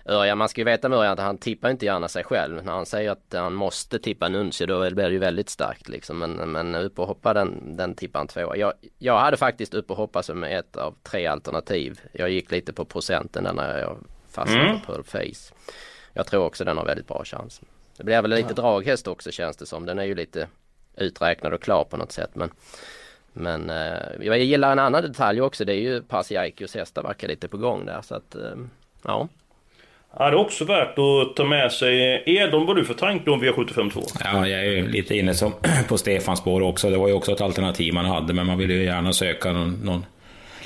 Örjan, 0.07 0.39
man 0.39 0.49
ska 0.49 0.61
ju 0.61 0.65
veta 0.65 0.89
med 0.89 0.99
Örjan 0.99 1.13
att 1.13 1.19
han 1.19 1.39
tippar 1.39 1.71
inte 1.71 1.87
gärna 1.87 2.09
sig 2.09 2.25
själv. 2.25 2.65
När 2.65 2.73
han 2.73 2.87
säger 2.87 3.11
att 3.11 3.33
han 3.33 3.55
måste 3.55 3.99
tippa 3.99 4.29
Nuncio 4.29 4.67
då 4.67 4.91
blir 4.91 5.05
det 5.05 5.13
ju 5.13 5.19
väldigt 5.19 5.49
starkt 5.49 5.89
liksom. 5.89 6.19
Men, 6.19 6.33
men 6.33 6.75
upp 6.75 6.99
och 6.99 7.07
hoppa 7.07 7.35
den, 7.35 7.77
den 7.77 7.95
tippar 7.95 8.21
han 8.21 8.29
tvåa. 8.29 8.57
Jag, 8.57 8.73
jag 8.99 9.19
hade 9.19 9.37
faktiskt 9.37 9.75
upp 9.75 9.91
och 9.91 9.97
hoppa 9.97 10.23
som 10.23 10.45
ett 10.45 10.77
av 10.77 10.95
tre 11.03 11.27
alternativ. 11.27 12.01
Jag 12.13 12.31
gick 12.31 12.51
lite 12.51 12.73
på 12.73 12.85
procenten 12.85 13.49
när 13.57 13.79
jag 13.79 13.99
fastnar 14.31 14.67
mm. 14.67 14.81
för 14.81 14.93
Pearl 14.93 15.03
Face. 15.03 15.55
Jag 16.13 16.27
tror 16.27 16.45
också 16.45 16.65
den 16.65 16.77
har 16.77 16.85
väldigt 16.85 17.09
bra 17.09 17.25
chans. 17.25 17.61
Det 17.97 18.05
blir 18.05 18.23
väl 18.23 18.31
lite 18.31 18.55
ja. 18.57 18.63
draghäst 18.63 19.09
också 19.09 19.31
känns 19.31 19.57
det 19.57 19.67
som. 19.67 19.87
Den 19.87 19.99
är 19.99 20.05
ju 20.05 20.15
lite 20.15 20.49
uträknad 20.97 21.53
och 21.53 21.63
klar 21.63 21.85
på 21.85 21.97
något 21.97 22.13
sätt. 22.13 22.31
Men, 22.35 22.51
men 23.33 23.71
eh, 23.71 24.27
jag 24.27 24.39
gillar 24.39 24.73
en 24.73 24.79
annan 24.79 25.03
detalj 25.03 25.41
också. 25.41 25.65
Det 25.65 25.73
är 25.73 25.81
ju 25.81 26.03
Pasiaikios 26.03 26.75
hästar 26.75 27.03
verkar 27.03 27.29
lite 27.29 27.49
på 27.49 27.57
gång 27.57 27.87
där. 27.87 28.03
Så 28.03 28.15
att, 28.15 28.35
eh, 28.35 28.57
ja. 29.03 29.29
Ja, 30.19 30.31
det 30.31 30.37
är 30.37 30.41
också 30.41 30.65
värt 30.65 30.99
att 30.99 31.37
ta 31.37 31.45
med 31.45 31.73
sig. 31.73 32.23
Edon, 32.27 32.67
vad 32.67 32.77
du 32.77 32.85
för 32.85 32.95
tanke 32.95 33.31
om 33.31 33.43
V752? 33.43 34.21
Ja, 34.25 34.49
jag 34.49 34.61
är 34.61 34.71
ju 34.71 34.89
lite 34.89 35.17
inne 35.17 35.35
som 35.35 35.53
på 35.89 35.99
Stefans 35.99 36.39
spår 36.39 36.61
också. 36.61 36.91
Det 36.91 36.97
var 36.97 37.09
ju 37.09 37.15
också 37.15 37.33
ett 37.33 37.41
alternativ 37.41 37.95
man 37.95 38.05
hade, 38.05 38.33
men 38.33 38.47
man 38.47 38.59
ville 38.59 38.75
ju 38.75 38.85
gärna 38.85 39.13
söka 39.13 39.53
någon, 39.53 39.81
någon 39.83 40.05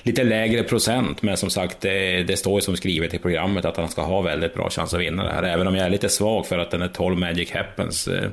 lite 0.03 0.25
lägre 0.25 0.63
procent. 0.63 1.23
Men 1.23 1.37
som 1.37 1.51
sagt, 1.51 1.81
det, 1.81 2.23
det 2.23 2.37
står 2.37 2.55
ju 2.55 2.61
som 2.61 2.77
skrivet 2.77 3.15
i 3.15 3.19
programmet 3.19 3.65
att 3.65 3.77
han 3.77 3.89
ska 3.89 4.03
ha 4.03 4.21
väldigt 4.21 4.55
bra 4.55 4.71
chans 4.71 4.95
att 4.95 5.01
vinna 5.01 5.25
det 5.25 5.33
här. 5.33 5.43
Även 5.43 5.67
om 5.67 5.75
jag 5.77 5.87
är 5.87 5.91
lite 5.91 6.09
svag 6.09 6.47
för 6.47 6.59
att 6.59 6.71
den 6.71 6.83
är 6.83 6.89
12 6.89 7.19
Magic 7.19 7.53
Happens 7.53 8.09
eh, 8.09 8.31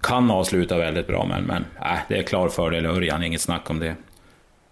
kan 0.00 0.30
avsluta 0.30 0.78
väldigt 0.78 1.06
bra. 1.06 1.26
Men, 1.26 1.44
men 1.44 1.64
äh, 1.80 1.98
det 2.08 2.18
är 2.18 2.22
klar 2.22 2.48
fördel 2.48 2.86
Örjan, 2.86 3.22
inget 3.22 3.40
snack 3.40 3.70
om 3.70 3.80
det. 3.80 3.94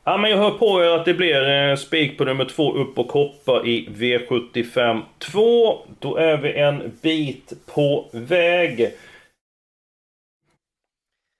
Ja, 0.08 0.16
men 0.16 0.30
jag 0.30 0.38
hör 0.38 0.50
på 0.50 0.84
er 0.84 0.88
att 0.88 1.04
det 1.04 1.14
blir 1.14 1.48
eh, 1.48 1.76
spik 1.76 2.18
på 2.18 2.24
nummer 2.24 2.44
två 2.44 2.72
upp 2.72 2.98
och 2.98 3.12
hoppa 3.12 3.62
i 3.64 3.88
V75 3.88 5.02
2. 5.18 5.78
Då 5.98 6.16
är 6.16 6.36
vi 6.36 6.52
en 6.52 6.98
bit 7.02 7.52
på 7.74 8.08
väg. 8.12 8.92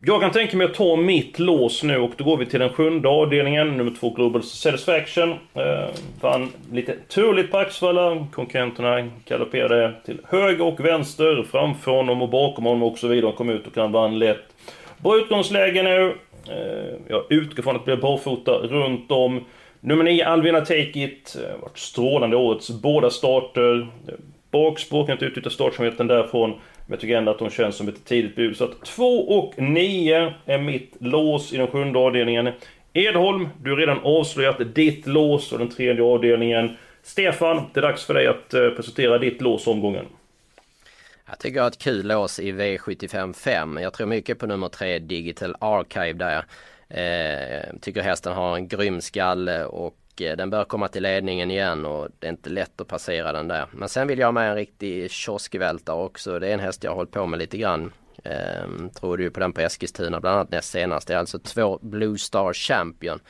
Jag 0.07 0.21
kan 0.21 0.31
tänka 0.31 0.57
mig 0.57 0.65
att 0.65 0.75
ta 0.75 0.97
mitt 0.97 1.39
lås 1.39 1.83
nu 1.83 1.97
och 1.99 2.11
då 2.17 2.25
går 2.25 2.37
vi 2.37 2.47
till 2.47 2.61
den 2.61 2.73
sjunde 2.73 3.09
avdelningen, 3.09 3.77
nummer 3.77 3.93
två 4.01 4.11
Global 4.11 4.43
Satisfaction. 4.43 5.31
Eh, 5.55 5.89
vann 6.21 6.53
lite 6.73 6.97
turligt 7.09 7.51
på 7.51 7.59
Axvalla. 7.59 8.27
Konkurrenterna 8.33 9.11
galopperade 9.25 9.95
till 10.05 10.21
höger 10.29 10.65
och 10.65 10.81
vänster, 10.81 11.45
framför 11.51 11.91
honom 11.91 12.23
och 12.23 12.29
bakom 12.29 12.65
honom 12.65 12.83
och 12.83 12.99
så 12.99 13.09
vidare. 13.09 13.33
Kom 13.33 13.51
ut 13.51 13.67
och 13.67 13.77
han 13.77 13.93
vann 13.93 14.19
lätt. 14.19 14.45
Bra 14.99 15.17
utgångsläge 15.17 15.83
nu. 15.83 16.17
Eh, 16.51 16.95
jag 17.09 17.33
utgår 17.33 17.63
från 17.63 17.77
att 17.77 17.87
det 17.87 17.97
blir 17.97 18.03
barfota 18.03 18.53
runt 18.53 19.11
om. 19.11 19.45
Nummer 19.81 20.05
9, 20.05 20.27
Alvina 20.27 20.61
Take 20.61 21.01
It. 21.05 21.37
Eh, 21.45 21.61
Varit 21.61 21.79
strålande 21.79 22.37
årets 22.37 22.71
båda 22.71 23.11
starter. 23.11 23.89
Bakspråk, 24.51 25.09
inte 25.11 25.25
utnyttja 25.25 25.51
startsamheten 25.51 26.07
därifrån. 26.07 26.51
Men 26.51 26.93
jag 26.93 27.01
tycker 27.01 27.17
ändå 27.17 27.31
att 27.31 27.41
hon 27.41 27.51
känns 27.51 27.77
som 27.77 27.89
ett 27.89 28.05
tidigt 28.05 28.37
bud. 28.37 28.57
Så 28.57 28.65
att 28.65 28.85
2 28.85 29.05
och 29.39 29.55
9 29.57 30.35
är 30.47 30.59
mitt 30.59 30.97
lås 31.01 31.53
i 31.53 31.57
den 31.57 31.67
sjunde 31.67 31.99
avdelningen. 31.99 32.49
Edholm, 32.93 33.49
du 33.63 33.71
har 33.71 33.77
redan 33.77 33.99
avslöjat 34.03 34.75
ditt 34.75 35.07
lås 35.07 35.53
och 35.53 35.59
den 35.59 35.69
tredje 35.69 36.05
avdelningen. 36.05 36.77
Stefan, 37.03 37.63
det 37.75 37.81
är 37.81 37.83
dags 37.83 38.07
för 38.07 38.15
dig 38.15 38.27
att 38.27 38.55
eh, 38.55 38.69
presentera 38.69 39.19
ditt 39.19 39.41
lås 39.41 39.67
omgången. 39.67 40.05
Jag 41.29 41.39
tycker 41.39 41.57
jag 41.57 41.65
har 41.65 41.71
ett 41.71 41.79
kul 41.79 42.07
lås 42.07 42.41
i 42.41 42.53
V755. 42.53 43.81
Jag 43.81 43.93
tror 43.93 44.07
mycket 44.07 44.39
på 44.39 44.47
nummer 44.47 44.69
tre 44.69 44.99
Digital 44.99 45.57
Archive 45.61 46.13
där. 46.13 46.45
Eh, 46.89 47.77
tycker 47.81 48.03
hästen 48.03 48.33
har 48.33 48.57
en 48.57 48.69
grym 48.69 49.01
skalle 49.01 49.65
och 49.65 49.99
eh, 50.21 50.37
den 50.37 50.51
bör 50.51 50.65
komma 50.65 50.89
till 50.89 51.03
ledningen 51.03 51.51
igen 51.51 51.87
och 51.87 52.09
det 52.19 52.27
är 52.27 52.31
inte 52.31 52.51
lätt 52.51 52.81
att 52.81 52.89
passera 52.89 53.33
den 53.33 53.49
där. 53.49 53.67
Men 53.73 53.89
sen 53.89 54.09
vill 54.09 54.19
jag 54.19 54.27
ha 54.27 54.33
med 54.33 54.51
en 54.51 54.57
riktig 54.57 55.11
kioskvältare 55.11 55.97
också. 55.97 56.39
Det 56.39 56.49
är 56.49 56.55
en 56.55 56.61
häst 56.61 56.85
jag 56.85 56.91
har 56.91 56.97
hållit 56.97 57.11
på 57.11 57.27
med 57.27 57.39
lite 57.39 57.59
grann. 57.59 57.93
Eh, 58.25 58.89
tror 59.01 59.17
du 59.17 59.31
på 59.31 59.41
den 59.41 59.53
på 59.53 59.61
Eskilstuna 59.61 60.21
bland 60.21 60.37
annat 60.37 60.51
näst 60.51 60.71
senast. 60.71 61.09
Det 61.09 61.15
är 61.15 61.19
alltså 61.19 61.39
två 61.39 61.79
Blue 61.83 62.19
Star 62.19 62.53
Champion. 62.53 63.21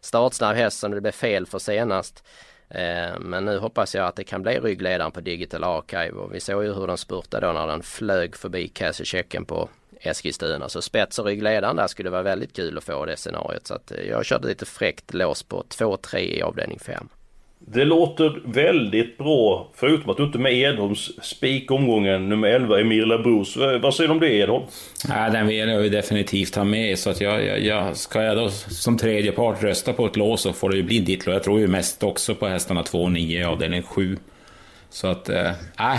Startsnabb 0.00 0.56
häst 0.56 0.78
som 0.78 0.90
det 0.90 1.00
blev 1.00 1.12
fel 1.12 1.46
för 1.46 1.58
senast. 1.58 2.24
Eh, 2.74 3.18
men 3.20 3.44
nu 3.44 3.58
hoppas 3.58 3.94
jag 3.94 4.06
att 4.06 4.16
det 4.16 4.24
kan 4.24 4.42
bli 4.42 4.60
ryggledaren 4.60 5.12
på 5.12 5.20
Digital 5.20 5.64
Archive 5.64 6.10
och 6.10 6.34
vi 6.34 6.40
såg 6.40 6.64
ju 6.64 6.74
hur 6.74 6.86
den 6.86 6.98
spurtade 6.98 7.46
då 7.46 7.52
när 7.52 7.66
den 7.66 7.82
flög 7.82 8.36
förbi 8.36 8.72
Käsechecken 8.74 9.44
på 9.44 9.68
Eskilstuna. 10.00 10.68
Så 10.68 10.82
spets 10.82 11.18
och 11.18 11.26
ryggledaren 11.26 11.76
där 11.76 11.86
skulle 11.86 12.10
vara 12.10 12.22
väldigt 12.22 12.56
kul 12.56 12.78
att 12.78 12.84
få 12.84 13.04
det 13.04 13.16
scenariot. 13.16 13.66
Så 13.66 13.74
att 13.74 13.92
eh, 13.92 14.08
jag 14.08 14.24
körde 14.24 14.48
lite 14.48 14.66
fräckt 14.66 15.14
lås 15.14 15.42
på 15.42 15.64
2-3 15.68 16.16
i 16.16 16.42
avdelning 16.42 16.78
5. 16.78 17.08
Det 17.66 17.84
låter 17.84 18.42
väldigt 18.44 19.18
bra, 19.18 19.70
förutom 19.74 20.10
att 20.10 20.16
du 20.16 20.24
inte 20.24 20.38
är 20.38 20.40
med 20.40 20.52
Edholms 20.52 21.24
spik 21.24 21.70
omgången 21.70 22.28
nummer 22.28 22.48
11, 22.48 22.80
Emir 22.80 23.06
Labros. 23.06 23.56
Eh, 23.56 23.80
vad 23.80 23.94
säger 23.94 24.08
du 24.08 24.14
om 24.14 24.20
det 24.20 24.32
Edholm? 24.32 24.64
Ja, 25.08 25.30
den 25.30 25.46
vill 25.46 25.68
jag 25.68 25.92
definitivt 25.92 26.54
ha 26.54 26.64
med, 26.64 26.98
så 26.98 27.10
att 27.10 27.20
jag, 27.20 27.44
jag, 27.44 27.60
jag, 27.60 27.96
ska 27.96 28.22
jag 28.22 28.36
då 28.36 28.48
som 28.50 28.98
tredje 28.98 29.32
part 29.32 29.62
rösta 29.62 29.92
på 29.92 30.06
ett 30.06 30.16
lås 30.16 30.40
så 30.40 30.52
får 30.52 30.70
det 30.70 30.76
ju 30.76 30.82
bli 30.82 30.98
ditt 30.98 31.26
lås. 31.26 31.32
Jag 31.32 31.42
tror 31.42 31.60
ju 31.60 31.66
mest 31.66 32.02
också 32.02 32.34
på 32.34 32.46
hästarna 32.46 32.82
2 32.82 33.02
och 33.02 33.12
9 33.12 33.40
i 33.40 33.44
avdelning 33.44 33.82
7. 33.82 34.16
Så 34.90 35.06
att, 35.06 35.28
äh, 35.28 35.50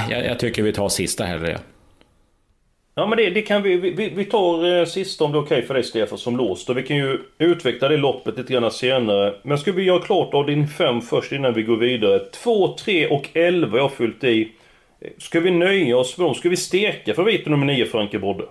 jag, 0.09 0.25
jag 0.25 0.39
tycker 0.39 0.63
vi 0.63 0.73
tar 0.73 0.89
sista 0.89 1.23
hellre. 1.23 1.51
Ja 1.51 1.59
Ja 2.97 3.07
men 3.07 3.17
det, 3.17 3.29
det 3.29 3.41
kan 3.41 3.61
vi, 3.61 3.77
vi, 3.77 4.09
vi 4.09 4.25
tar 4.25 4.79
eh, 4.79 4.85
sista 4.85 5.23
om 5.23 5.31
det 5.31 5.37
är 5.37 5.41
okej 5.41 5.57
okay 5.57 5.67
för 5.67 5.73
dig 5.73 5.83
Stefan 5.83 6.17
som 6.17 6.37
låst. 6.37 6.69
Och 6.69 6.77
vi 6.77 6.83
kan 6.83 6.97
ju 6.97 7.19
utveckla 7.37 7.87
det 7.87 7.97
loppet 7.97 8.37
lite 8.37 8.53
grann 8.53 8.71
senare. 8.71 9.35
Men 9.43 9.57
ska 9.57 9.71
vi 9.71 9.83
göra 9.83 10.01
klart 10.01 10.33
av 10.33 10.45
din 10.45 10.67
fem 10.67 11.01
först 11.01 11.31
innan 11.31 11.53
vi 11.53 11.63
går 11.63 11.77
vidare. 11.77 12.19
2, 12.19 12.75
3 12.77 13.07
och 13.07 13.29
11 13.33 13.77
jag 13.77 13.83
har 13.83 13.89
fyllt 13.89 14.23
i. 14.23 14.51
Eh, 15.01 15.09
ska 15.17 15.39
vi 15.39 15.51
nöja 15.51 15.97
oss 15.97 16.17
med 16.17 16.27
dem? 16.27 16.35
Ska 16.35 16.49
vi 16.49 16.57
steka 16.57 17.13
favoriten 17.13 17.51
nummer 17.51 17.65
9 17.65 17.85
Franke 17.85 18.19
Brodde? 18.19 18.45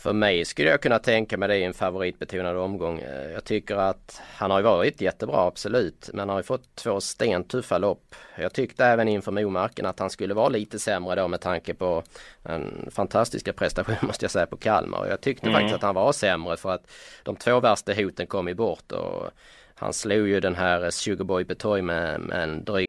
För 0.00 0.12
mig 0.12 0.44
skulle 0.44 0.70
jag 0.70 0.80
kunna 0.80 0.98
tänka 0.98 1.36
mig 1.36 1.48
det 1.48 1.56
i 1.56 1.64
en 1.64 1.74
favoritbetonad 1.74 2.56
omgång. 2.56 2.98
Eh, 2.98 3.30
jag 3.32 3.44
tycker 3.44 3.76
att 3.76 4.22
han 4.34 4.50
har 4.50 4.58
ju 4.58 4.64
varit 4.64 5.00
jättebra 5.00 5.46
absolut. 5.46 6.10
Men 6.12 6.18
han 6.18 6.28
har 6.28 6.36
ju 6.36 6.42
fått 6.42 6.74
två 6.74 7.00
stentuffa 7.00 7.78
lopp. 7.78 8.14
Jag 8.36 8.52
tyckte 8.52 8.84
även 8.84 9.08
inför 9.08 9.32
Momarken 9.32 9.86
att 9.86 9.98
han 9.98 10.10
skulle 10.10 10.34
vara 10.34 10.48
lite 10.48 10.78
sämre 10.78 11.14
då 11.14 11.28
med 11.28 11.40
tanke 11.40 11.74
på 11.74 12.02
en 12.42 12.88
fantastiska 12.90 13.52
prestation 13.52 13.96
måste 14.02 14.24
jag 14.24 14.30
säga 14.30 14.46
på 14.46 14.56
Kalmar. 14.56 14.98
Och 14.98 15.08
jag 15.08 15.20
tyckte 15.20 15.48
mm. 15.48 15.60
faktiskt 15.60 15.74
att 15.74 15.82
han 15.82 15.94
var 15.94 16.12
sämre 16.12 16.56
för 16.56 16.70
att 16.70 16.90
de 17.22 17.36
två 17.36 17.60
värsta 17.60 17.92
hoten 17.92 18.26
kom 18.26 18.48
ju 18.48 18.54
bort. 18.54 18.92
Och 18.92 19.30
han 19.74 19.92
slog 19.92 20.28
ju 20.28 20.40
den 20.40 20.54
här 20.54 20.90
Sugarboy 20.90 21.44
Betoy 21.44 21.82
med, 21.82 22.20
med 22.20 22.42
en 22.42 22.64
dryg... 22.64 22.86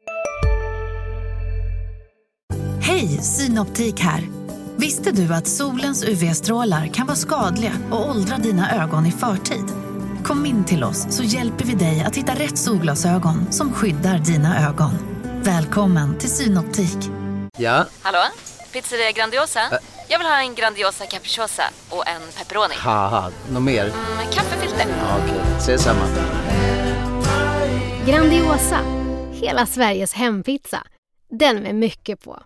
Hej, 2.80 3.08
Synoptik 3.08 4.00
här! 4.00 4.22
Visste 4.76 5.10
du 5.12 5.34
att 5.34 5.46
solens 5.46 6.04
UV-strålar 6.04 6.86
kan 6.86 7.06
vara 7.06 7.16
skadliga 7.16 7.72
och 7.90 8.10
åldra 8.10 8.36
dina 8.36 8.82
ögon 8.84 9.06
i 9.06 9.10
förtid? 9.12 9.64
Kom 10.24 10.46
in 10.46 10.64
till 10.64 10.84
oss 10.84 11.06
så 11.16 11.22
hjälper 11.22 11.64
vi 11.64 11.74
dig 11.74 12.04
att 12.06 12.16
hitta 12.16 12.32
rätt 12.34 12.58
solglasögon 12.58 13.52
som 13.52 13.72
skyddar 13.72 14.18
dina 14.18 14.68
ögon. 14.68 14.90
Välkommen 15.42 16.18
till 16.18 16.30
Synoptik. 16.30 16.98
Ja? 17.58 17.86
Hallå? 18.02 18.18
Pizzeria 18.72 19.12
Grandiosa? 19.12 19.60
Ä 19.60 19.78
Jag 20.08 20.18
vill 20.18 20.26
ha 20.28 20.40
en 20.42 20.54
Grandiosa 20.54 21.06
capriciosa 21.06 21.62
och 21.90 22.08
en 22.08 22.22
pepperoni. 22.38 22.74
något 23.50 23.62
mer? 23.62 23.84
Mm, 23.84 23.94
en 24.26 24.32
kaffefilter. 24.32 24.86
Ja, 24.88 25.16
Okej, 25.24 25.36
okay. 25.40 25.56
ses 25.58 25.82
samma. 25.82 26.04
Grandiosa, 28.06 28.78
hela 29.32 29.66
Sveriges 29.66 30.12
hempizza. 30.12 30.82
Den 31.30 31.56
med 31.56 31.74
mycket 31.74 32.24
på 32.24 32.42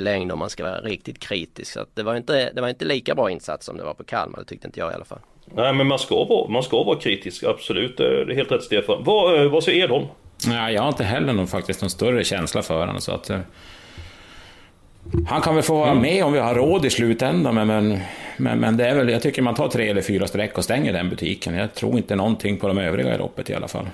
längd 0.00 0.32
om 0.32 0.38
man 0.38 0.50
ska 0.50 0.64
vara 0.64 0.80
riktigt 0.80 1.18
kritisk. 1.18 1.72
Så 1.72 1.86
det, 1.94 2.02
var 2.02 2.16
inte, 2.16 2.52
det 2.52 2.60
var 2.60 2.68
inte 2.68 2.84
lika 2.84 3.14
bra 3.14 3.30
insats 3.30 3.66
som 3.66 3.76
det 3.76 3.84
var 3.84 3.94
på 3.94 4.04
Kalmar, 4.04 4.38
det 4.38 4.44
tyckte 4.44 4.66
inte 4.66 4.80
jag 4.80 4.92
i 4.92 4.94
alla 4.94 5.04
fall. 5.04 5.18
Nej 5.54 5.72
men 5.72 5.86
man 5.86 5.98
ska 5.98 6.24
vara, 6.24 6.48
man 6.48 6.62
ska 6.62 6.82
vara 6.82 6.98
kritisk, 6.98 7.44
absolut. 7.44 7.96
Det 7.96 8.04
är 8.04 8.34
helt 8.34 8.52
rätt 8.52 8.62
Stefan. 8.62 9.04
Vad, 9.04 9.42
eh, 9.42 9.50
vad 9.50 9.64
säger 9.64 9.84
Edholm? 9.84 10.06
Ja, 10.46 10.70
jag 10.70 10.82
har 10.82 10.88
inte 10.88 11.04
heller 11.04 11.32
någon, 11.32 11.46
faktiskt 11.46 11.80
någon 11.80 11.90
större 11.90 12.24
känsla 12.24 12.62
för 12.62 12.78
honom. 12.80 13.00
Så 13.00 13.12
att, 13.12 13.30
eh, 13.30 13.38
han 15.28 15.40
kan 15.40 15.54
väl 15.54 15.64
få 15.64 15.74
vara 15.74 15.90
mm. 15.90 16.02
med 16.02 16.24
om 16.24 16.32
vi 16.32 16.38
har 16.38 16.54
råd 16.54 16.84
i 16.84 16.90
slutändan, 16.90 17.54
men, 17.54 17.66
men, 17.66 18.00
men, 18.36 18.60
men, 18.60 18.76
det 18.76 18.86
är 18.86 18.94
väl, 18.94 19.08
jag 19.08 19.22
tycker 19.22 19.42
man 19.42 19.54
tar 19.54 19.68
tre 19.68 19.88
eller 19.88 20.02
fyra 20.02 20.26
streck 20.26 20.58
och 20.58 20.64
stänger 20.64 20.92
den 20.92 21.10
butiken. 21.10 21.54
Jag 21.54 21.74
tror 21.74 21.96
inte 21.96 22.16
någonting 22.16 22.56
på 22.56 22.68
de 22.68 22.78
övriga 22.78 23.14
i 23.14 23.18
loppet 23.18 23.50
i 23.50 23.54
alla 23.54 23.68
fall. 23.68 23.86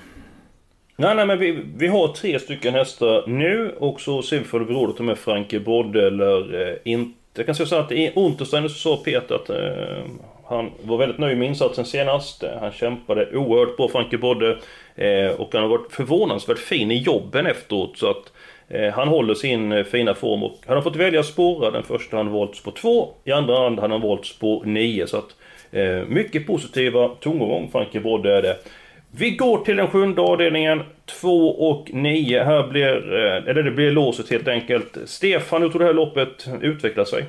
Nej, 0.95 1.15
nej, 1.15 1.25
men 1.25 1.39
vi, 1.39 1.63
vi 1.75 1.87
har 1.87 2.07
tre 2.07 2.39
stycken 2.39 2.73
hästar 2.73 3.23
nu 3.27 3.75
och 3.79 4.01
så 4.01 4.21
ser 4.21 4.39
vi 4.39 4.43
för 4.43 4.59
det 4.59 4.65
beror 4.65 4.91
på 4.91 5.03
med 5.03 5.17
Franke 5.17 5.59
Brodde 5.59 6.07
eller 6.07 6.67
eh, 6.69 6.75
inte. 6.83 7.17
Jag 7.35 7.45
kan 7.45 7.55
säga 7.55 7.67
så 7.67 7.75
att 7.75 7.91
i 7.91 8.11
Untersteiner 8.15 8.67
så 8.67 8.75
sa 8.75 9.03
Peter 9.03 9.35
att 9.35 9.49
eh, 9.49 10.05
han 10.45 10.71
var 10.83 10.97
väldigt 10.97 11.17
nöjd 11.17 11.37
med 11.37 11.47
insatsen 11.47 11.85
senast. 11.85 12.43
Han 12.59 12.71
kämpade 12.71 13.37
oerhört 13.37 13.77
bra, 13.77 13.87
Franke 13.87 14.17
Brodde. 14.17 14.57
Eh, 14.95 15.27
och 15.27 15.53
han 15.53 15.61
har 15.61 15.69
varit 15.69 15.91
förvånansvärt 15.91 16.59
fin 16.59 16.91
i 16.91 16.97
jobben 16.97 17.45
efteråt. 17.45 17.97
Så 17.97 18.09
att 18.09 18.31
eh, 18.67 18.93
han 18.93 19.07
håller 19.07 19.33
sin 19.33 19.71
eh, 19.71 19.83
fina 19.83 20.13
form. 20.15 20.43
Och 20.43 20.57
han 20.65 20.75
har 20.75 20.83
fått 20.83 20.95
välja 20.95 21.23
spåra. 21.23 21.71
Den 21.71 21.83
första 21.83 22.17
han 22.17 22.31
valt 22.31 22.55
spår 22.55 22.71
2. 22.71 23.13
I 23.23 23.31
andra 23.31 23.59
hand 23.59 23.79
han 23.79 23.91
har 23.91 23.99
valt 23.99 24.25
spår 24.25 24.65
9. 24.65 25.07
Så 25.07 25.17
att 25.17 25.35
eh, 25.71 26.01
mycket 26.07 26.47
positiva 26.47 27.07
tongångar 27.19 27.67
Franke 27.71 27.99
Brodde 27.99 28.37
är 28.37 28.41
det. 28.41 28.57
Vi 29.15 29.31
går 29.31 29.65
till 29.65 29.77
den 29.77 29.87
sjunde 29.87 30.21
avdelningen. 30.21 30.83
2 31.05 31.49
och 31.49 31.89
9. 31.93 32.43
Här 32.43 32.67
blir, 32.67 33.13
eh, 33.13 33.49
eller 33.49 33.63
det 33.63 33.71
blir 33.71 33.91
låset 33.91 34.29
helt 34.29 34.47
enkelt. 34.47 34.97
Stefan, 35.05 35.61
hur 35.61 35.69
tror 35.69 35.79
du 35.79 35.85
det 35.85 35.89
här 35.89 35.93
loppet 35.93 36.47
utvecklar 36.61 37.05
sig? 37.05 37.25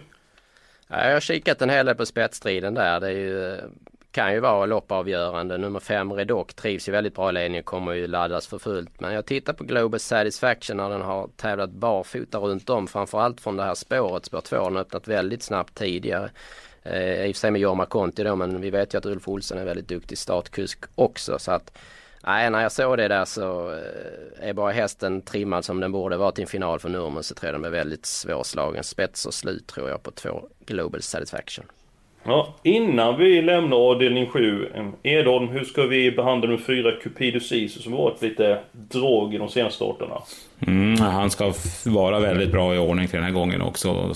Jag 0.88 1.12
har 1.12 1.20
kikat 1.20 1.62
en 1.62 1.70
hel 1.70 1.86
del 1.86 1.94
på 1.94 2.06
spetsstriden 2.06 2.74
där. 2.74 3.00
Det 3.00 3.06
är 3.06 3.10
ju 3.10 3.52
eh, 3.52 3.58
kan 4.10 4.32
ju 4.32 4.40
vara 4.40 4.66
loppavgörande. 4.66 5.58
Nummer 5.58 5.80
5 5.80 6.12
Redock 6.12 6.54
trivs 6.54 6.88
ju 6.88 6.92
väldigt 6.92 7.14
bra 7.14 7.30
i 7.30 7.32
ledningen 7.32 7.64
kommer 7.64 7.92
ju 7.92 8.06
laddas 8.06 8.46
för 8.46 8.58
fullt. 8.58 9.00
Men 9.00 9.14
jag 9.14 9.26
tittar 9.26 9.52
på 9.52 9.64
Global 9.64 10.00
Satisfaction 10.00 10.76
när 10.76 10.90
den 10.90 11.02
har 11.02 11.28
tävlat 11.36 11.70
barfota 11.70 12.38
runt 12.38 12.70
om. 12.70 12.86
Framförallt 12.86 13.40
från 13.40 13.56
det 13.56 13.62
här 13.62 13.74
spåret, 13.74 14.24
spår 14.24 14.40
2. 14.40 14.64
Den 14.64 14.74
har 14.74 14.82
öppnat 14.82 15.08
väldigt 15.08 15.42
snabbt 15.42 15.74
tidigare. 15.74 16.30
Eh, 16.84 17.26
I 17.26 17.32
och 17.32 17.36
för 17.36 17.40
sig 17.40 17.50
med 17.50 17.60
Jorma 17.60 17.86
Conti 17.86 18.24
då 18.24 18.36
men 18.36 18.60
vi 18.60 18.70
vet 18.70 18.94
ju 18.94 18.98
att 18.98 19.06
Ulf 19.06 19.28
Olsson 19.28 19.58
är 19.58 19.64
väldigt 19.64 19.88
duktig 19.88 20.18
startkusk 20.18 20.78
också. 20.94 21.38
Så 21.38 21.52
att 21.52 21.78
Nej, 22.26 22.50
när 22.50 22.62
jag 22.62 22.72
såg 22.72 22.96
det 22.96 23.08
där 23.08 23.24
så 23.24 23.70
eh, 23.72 24.48
är 24.48 24.52
bara 24.52 24.72
hästen 24.72 25.22
trimmad 25.22 25.64
som 25.64 25.80
den 25.80 25.92
borde 25.92 26.16
vara 26.16 26.32
till 26.32 26.42
en 26.42 26.48
final 26.48 26.78
för 26.78 26.88
Nurmen 26.88 27.22
så 27.22 27.34
tror 27.34 27.46
jag 27.48 27.54
den 27.54 27.62
blir 27.62 27.70
väldigt 27.70 28.06
svårslagen. 28.06 28.84
Spets 28.84 29.26
och 29.26 29.34
slut 29.34 29.66
tror 29.66 29.88
jag 29.88 30.02
på 30.02 30.10
två 30.10 30.42
Global 30.66 31.02
Satisfaction. 31.02 31.64
Ja, 32.26 32.54
innan 32.62 33.18
vi 33.18 33.42
lämnar 33.42 33.76
avdelning 33.76 34.26
7, 34.26 34.68
Edholm, 35.02 35.48
hur 35.48 35.64
ska 35.64 35.82
vi 35.82 36.10
behandla 36.10 36.48
nummer 36.48 36.62
4, 36.62 36.92
Cupido 37.02 37.40
Sisu 37.40 37.80
som 37.80 37.92
varit 37.92 38.22
lite 38.22 38.58
drag 38.72 39.34
i 39.34 39.38
de 39.38 39.48
senaste 39.48 39.76
starterna? 39.76 40.22
Mm, 40.66 41.00
han 41.00 41.30
ska 41.30 41.52
vara 41.86 42.20
väldigt 42.20 42.52
bra 42.52 42.74
i 42.74 42.78
ordning 42.78 43.08
till 43.08 43.16
den 43.16 43.24
här 43.24 43.32
gången 43.32 43.62
också. 43.62 44.14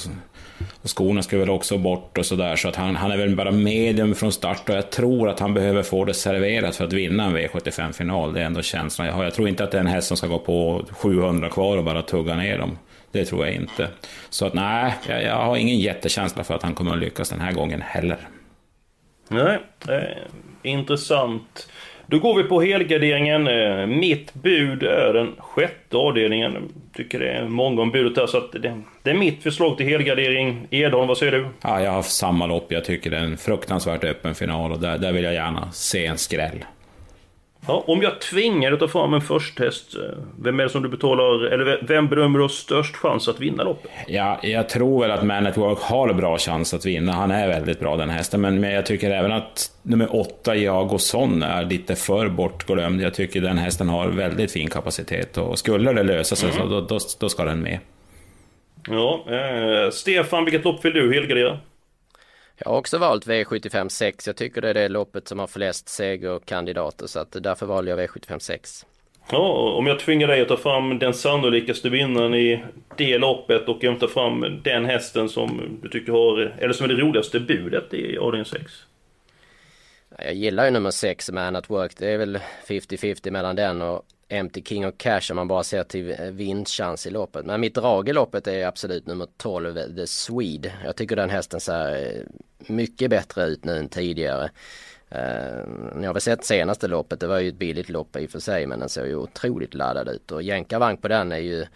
Och 0.83 0.91
skorna 0.91 1.23
ska 1.23 1.39
väl 1.39 1.51
också 1.51 1.79
bort 1.79 2.19
och 2.19 2.27
sådär, 2.27 2.57
så 2.57 2.69
att 2.69 2.77
han, 2.77 2.97
han 2.97 3.11
är 3.11 3.17
väl 3.17 3.37
bara 3.37 3.51
medium 3.51 4.15
från 4.15 4.33
start 4.33 4.69
och 4.69 4.75
jag 4.75 4.91
tror 4.91 5.29
att 5.29 5.41
han 5.41 5.55
behöver 5.55 5.83
få 5.83 6.05
det 6.05 6.15
serverat 6.15 6.77
för 6.77 6.85
att 6.85 6.93
vinna 6.93 7.25
en 7.25 7.37
V75-final. 7.37 8.33
Det 8.33 8.41
är 8.41 8.45
ändå 8.45 8.63
känslan 8.63 9.07
jag 9.07 9.15
har. 9.15 9.25
Jag 9.25 9.35
tror 9.35 9.49
inte 9.49 9.65
att 9.65 9.71
det 9.71 9.77
är 9.77 9.81
en 9.81 9.87
häst 9.87 10.09
som 10.09 10.17
ska 10.17 10.27
gå 10.27 10.39
på 10.39 10.85
700 10.91 11.49
kvar 11.49 11.77
och 11.77 11.85
bara 11.85 12.03
tugga 12.03 12.37
ner 12.37 12.59
dem. 12.59 12.79
Det 13.13 13.25
tror 13.25 13.47
jag 13.47 13.55
inte. 13.55 13.89
Så 14.31 14.47
att 14.47 14.55
nej, 14.55 14.95
jag, 15.09 15.23
jag 15.23 15.37
har 15.37 15.57
ingen 15.57 15.79
jättekänsla 15.79 16.45
för 16.45 16.55
att 16.55 16.63
han 16.63 16.75
kommer 16.75 16.93
att 16.93 16.99
lyckas 16.99 17.31
den 17.31 17.41
här 17.41 17.53
gången 17.53 17.83
heller. 17.83 18.19
Nej, 19.29 19.59
eh, 19.89 20.19
intressant. 20.63 21.69
Då 22.07 22.19
går 22.19 22.35
vi 22.35 22.43
på 22.43 22.61
helgarderingen. 22.61 23.49
Eh, 23.49 23.87
mitt 23.87 24.35
bud 24.35 24.83
är 24.83 25.13
den 25.13 25.35
sjätte 25.39 25.97
avdelningen. 25.97 26.73
Tycker 26.99 27.19
det 27.19 27.31
är 27.31 27.45
många 27.49 27.83
om 27.83 27.91
där 27.93 28.27
så 28.27 28.39
att 28.39 28.53
det, 28.53 28.83
det 29.03 29.11
är 29.11 29.15
mitt 29.15 29.43
förslag 29.43 29.77
till 29.77 29.87
helgardering. 29.87 30.67
Edholm, 30.71 31.09
vad 31.09 31.19
säger 31.19 31.33
du? 31.33 31.47
Ja, 31.61 31.83
jag 31.83 31.91
har 31.91 32.03
samma 32.03 32.47
lopp. 32.47 32.73
Jag 32.73 32.85
tycker 32.85 33.11
det 33.11 33.17
är 33.17 33.25
en 33.25 33.37
fruktansvärt 33.37 34.05
öppen 34.05 34.35
final 34.35 34.73
och 34.73 34.81
där, 34.81 34.99
där 34.99 35.13
vill 35.13 35.25
jag 35.25 35.35
gärna 35.35 35.73
se 35.73 36.07
en 36.07 36.19
skräll. 36.19 36.65
Ja, 37.69 37.85
om 37.87 38.03
jag 38.03 38.21
tvingar 38.21 38.71
dig 38.71 38.75
att 38.75 38.81
ta 38.81 38.89
fram 38.89 39.15
en 39.15 39.21
först-häst, 39.21 39.95
eh, 39.95 40.19
vem 40.43 40.61
är 40.61 40.65
det 40.65 40.71
som 40.71 40.83
du 40.83 40.89
betalar, 40.89 41.47
eller 41.47 41.85
vem 41.89 42.09
bedömer 42.09 42.39
du 42.39 42.45
har 42.45 42.49
störst 42.49 42.97
chans 42.97 43.29
att 43.29 43.41
vinna 43.41 43.65
loppet? 43.65 43.91
Ja, 44.07 44.41
jag 44.43 44.69
tror 44.69 45.01
väl 45.01 45.11
att 45.11 45.23
Man 45.23 45.47
at 45.47 45.57
Work 45.57 45.79
har 45.79 46.13
bra 46.13 46.39
chans 46.39 46.75
att 46.75 46.87
vinna. 46.87 47.13
Han 47.13 47.31
är 47.31 47.49
väldigt 47.49 47.81
bra 47.81 47.97
den 47.97 48.11
hästen, 48.11 48.41
men, 48.41 48.61
men 48.61 48.71
jag 48.71 48.87
tycker 48.87 49.11
även 49.11 49.33
att 49.33 49.71
nummer 49.83 50.17
åtta, 50.17 50.57
Jagoson, 50.57 51.43
är 51.43 51.65
lite 51.65 51.97
för 51.97 52.29
bortglömd. 52.29 53.01
Jag 53.01 53.15
tycker 53.15 53.41
den 53.41 53.59
hästen 53.59 53.89
har 53.89 54.09
väldigt 54.09 54.53
fin 54.53 54.71
kapacitet 54.71 55.39
och 55.39 55.59
skulle 55.59 55.93
det 55.93 56.03
lösa 56.03 56.37
sig 56.37 56.51
mm. 56.51 56.63
så 56.63 56.69
då, 56.69 56.81
då, 56.81 56.99
då, 57.21 57.29
ska 57.29 57.45
den 57.45 57.63
med. 57.63 57.79
Ja, 58.89 59.25
eh, 59.29 59.91
Stefan, 59.91 60.45
vilket 60.45 60.65
lopp 60.65 60.85
vill 60.85 60.93
du 60.93 61.15
helgardera? 61.15 61.59
Jag 62.59 62.71
har 62.71 62.79
också 62.79 62.99
valt 62.99 63.27
V75 63.27 63.89
6. 63.89 64.27
Jag 64.27 64.37
tycker 64.37 64.61
det 64.61 64.71
är 64.71 64.75
det 64.75 64.89
loppet 64.89 65.29
som 65.29 65.39
har 65.39 65.47
flest 65.47 65.89
segerkandidater 65.89 67.07
så 67.07 67.21
att 67.21 67.37
därför 67.43 67.67
valde 67.67 67.91
jag 67.91 68.01
V75 68.01 68.39
6. 68.39 68.87
Ja, 69.31 69.75
om 69.79 69.87
jag 69.87 69.99
tvingar 69.99 70.29
dig 70.29 70.41
att 70.41 70.49
ta 70.49 70.57
fram 70.57 70.99
den 70.99 71.15
sannolikaste 71.15 71.89
vinnaren 71.89 72.35
i 72.35 72.65
det 72.97 73.19
loppet 73.19 73.69
och 73.69 73.79
jag 73.81 74.01
tar 74.01 74.09
fram 74.09 74.61
den 74.65 74.85
hästen 74.85 75.29
som 75.29 75.79
du 75.83 75.89
tycker 75.89 76.13
har, 76.13 76.55
eller 76.59 76.73
som 76.73 76.85
är 76.85 76.89
det 76.89 77.03
roligaste 77.03 77.41
budet 77.41 77.95
i 77.95 78.19
avdelning 78.19 78.45
6? 78.45 78.73
Jag 80.19 80.35
gillar 80.35 80.65
ju 80.65 80.71
nummer 80.71 80.91
6, 80.91 81.31
Man 81.31 81.57
at 81.57 81.71
Work. 81.71 81.93
Det 81.99 82.09
är 82.13 82.19
väl 82.19 82.39
50-50 82.67 83.31
mellan 83.31 83.57
den 83.57 83.83
och 83.83 84.03
Empty 84.29 84.63
King 84.63 84.87
of 84.87 84.95
Cash 84.99 85.31
om 85.31 85.37
man 85.37 85.49
bara 85.49 85.63
ser 85.63 85.85
till 85.85 86.11
eh, 86.11 86.27
vinstchans 86.27 87.07
i 87.07 87.11
loppet. 87.11 87.47
Men 87.47 87.61
mitt 87.61 87.75
drag 87.75 88.09
i 88.09 88.13
loppet 88.13 88.47
är 88.47 88.67
absolut 88.67 89.07
nummer 89.07 89.29
12, 89.37 89.79
eh, 89.79 89.87
The 89.87 90.07
Swede. 90.07 90.73
Jag 90.85 90.97
tycker 90.97 91.17
den 91.17 91.31
hästen 91.31 91.61
ser 91.61 92.07
eh, 92.07 92.23
mycket 92.67 93.11
bättre 93.11 93.45
ut 93.45 93.65
nu 93.65 93.77
än 93.77 93.89
tidigare. 93.89 94.51
Uh, 95.15 96.01
jag 96.03 96.09
har 96.09 96.13
väl 96.13 96.21
sett 96.21 96.45
senaste 96.45 96.89
loppet, 96.89 97.21
det 97.21 97.27
var 97.27 97.39
ju 97.39 97.49
ett 97.49 97.55
billigt 97.55 97.89
lopp 97.89 98.17
i 98.17 98.27
och 98.27 98.31
för 98.31 98.39
sig 98.39 98.67
men 98.67 98.81
den 98.81 98.89
såg 98.89 99.07
ju 99.07 99.17
otroligt 99.17 99.75
laddad 99.75 100.09
ut 100.09 100.33
och 100.33 100.43
jänkarvagn 100.43 100.97
på 100.97 101.09
den 101.09 101.33
är 101.33 101.39
ju 101.39 101.67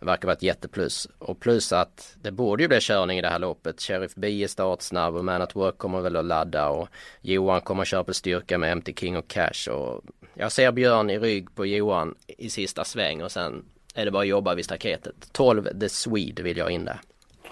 verkar 0.00 0.26
vara 0.26 0.36
ett 0.36 0.42
jätteplus. 0.42 1.08
Och 1.18 1.40
plus 1.40 1.72
att 1.72 2.16
det 2.22 2.30
borde 2.30 2.62
ju 2.62 2.68
bli 2.68 2.78
körning 2.80 3.18
i 3.18 3.22
det 3.22 3.28
här 3.28 3.38
loppet. 3.38 3.80
Sheriff 3.80 4.14
B 4.14 4.42
är 4.42 4.48
startsnabb 4.48 5.16
och 5.16 5.24
Man 5.24 5.42
at 5.42 5.56
Work 5.56 5.78
kommer 5.78 6.00
väl 6.00 6.16
att 6.16 6.24
ladda 6.24 6.68
och 6.68 6.88
Johan 7.20 7.60
kommer 7.60 7.82
att 7.82 7.88
köra 7.88 8.04
på 8.04 8.14
styrka 8.14 8.58
med 8.58 8.76
MT 8.76 8.98
King 8.98 9.16
och 9.16 9.28
Cash 9.28 9.70
och 9.70 10.04
jag 10.34 10.52
ser 10.52 10.72
Björn 10.72 11.10
i 11.10 11.18
rygg 11.18 11.54
på 11.54 11.66
Johan 11.66 12.14
i 12.26 12.50
sista 12.50 12.84
sväng 12.84 13.22
och 13.22 13.32
sen 13.32 13.64
är 13.94 14.04
det 14.04 14.10
bara 14.10 14.22
att 14.22 14.28
jobba 14.28 14.54
vid 14.54 14.64
staketet. 14.64 15.28
12 15.32 15.80
The 15.80 15.88
Swede 15.88 16.42
vill 16.42 16.56
jag 16.56 16.70
in 16.70 16.84
där. 16.84 17.00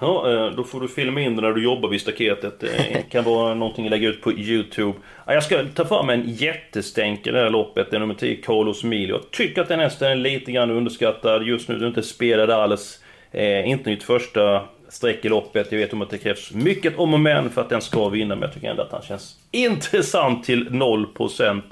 Ja, 0.01 0.31
eh, 0.31 0.51
då 0.51 0.65
får 0.65 0.81
du 0.81 0.89
filma 0.89 1.21
in 1.21 1.37
det 1.37 1.43
när 1.43 1.53
du 1.53 1.65
jobbar 1.65 1.89
vid 1.89 2.01
staketet. 2.01 2.61
Det 2.61 3.11
kan 3.11 3.25
vara 3.25 3.55
någonting 3.55 3.85
att 3.85 3.91
lägga 3.91 4.09
ut 4.09 4.23
på 4.23 4.33
Youtube. 4.33 4.99
Jag 5.27 5.43
ska 5.43 5.65
ta 5.75 5.85
fram 5.85 6.11
en 6.11 6.23
jättestänk 6.27 7.27
i 7.27 7.31
det 7.31 7.39
här 7.39 7.51
loppet. 7.51 7.91
Det 7.91 7.97
är 7.97 8.01
nummer 8.01 8.15
10, 8.15 8.37
Carlos 8.37 8.85
Mil. 8.85 9.09
Jag 9.09 9.31
tycker 9.31 9.63
att 9.63 9.69
den 9.69 9.81
hästen 9.81 10.11
är 10.11 10.15
lite 10.15 10.53
grann 10.53 10.71
underskattad. 10.71 11.43
Just 11.43 11.69
nu 11.69 11.75
är 11.75 11.87
inte 11.87 12.03
spelad 12.03 12.51
alls. 12.51 13.05
Eh, 13.31 13.69
inte 13.69 13.91
mitt 13.91 14.03
första 14.03 14.63
streck 14.89 15.25
i 15.25 15.29
loppet. 15.29 15.73
Jag 15.73 15.79
vet 15.79 15.93
om 15.93 16.03
att 16.03 16.11
det 16.11 16.19
krävs 16.19 16.53
mycket 16.53 16.99
om 16.99 17.15
och 17.15 17.21
men 17.21 17.51
för 17.51 17.61
att 17.61 17.69
den 17.69 17.81
ska 17.81 18.09
vinna. 18.09 18.35
Men 18.35 18.43
jag 18.43 18.55
tycker 18.55 18.71
ändå 18.71 18.83
att 18.83 18.93
han 18.93 19.03
känns 19.03 19.37
intressant 19.51 20.45
till 20.45 20.69
0%. 20.69 21.63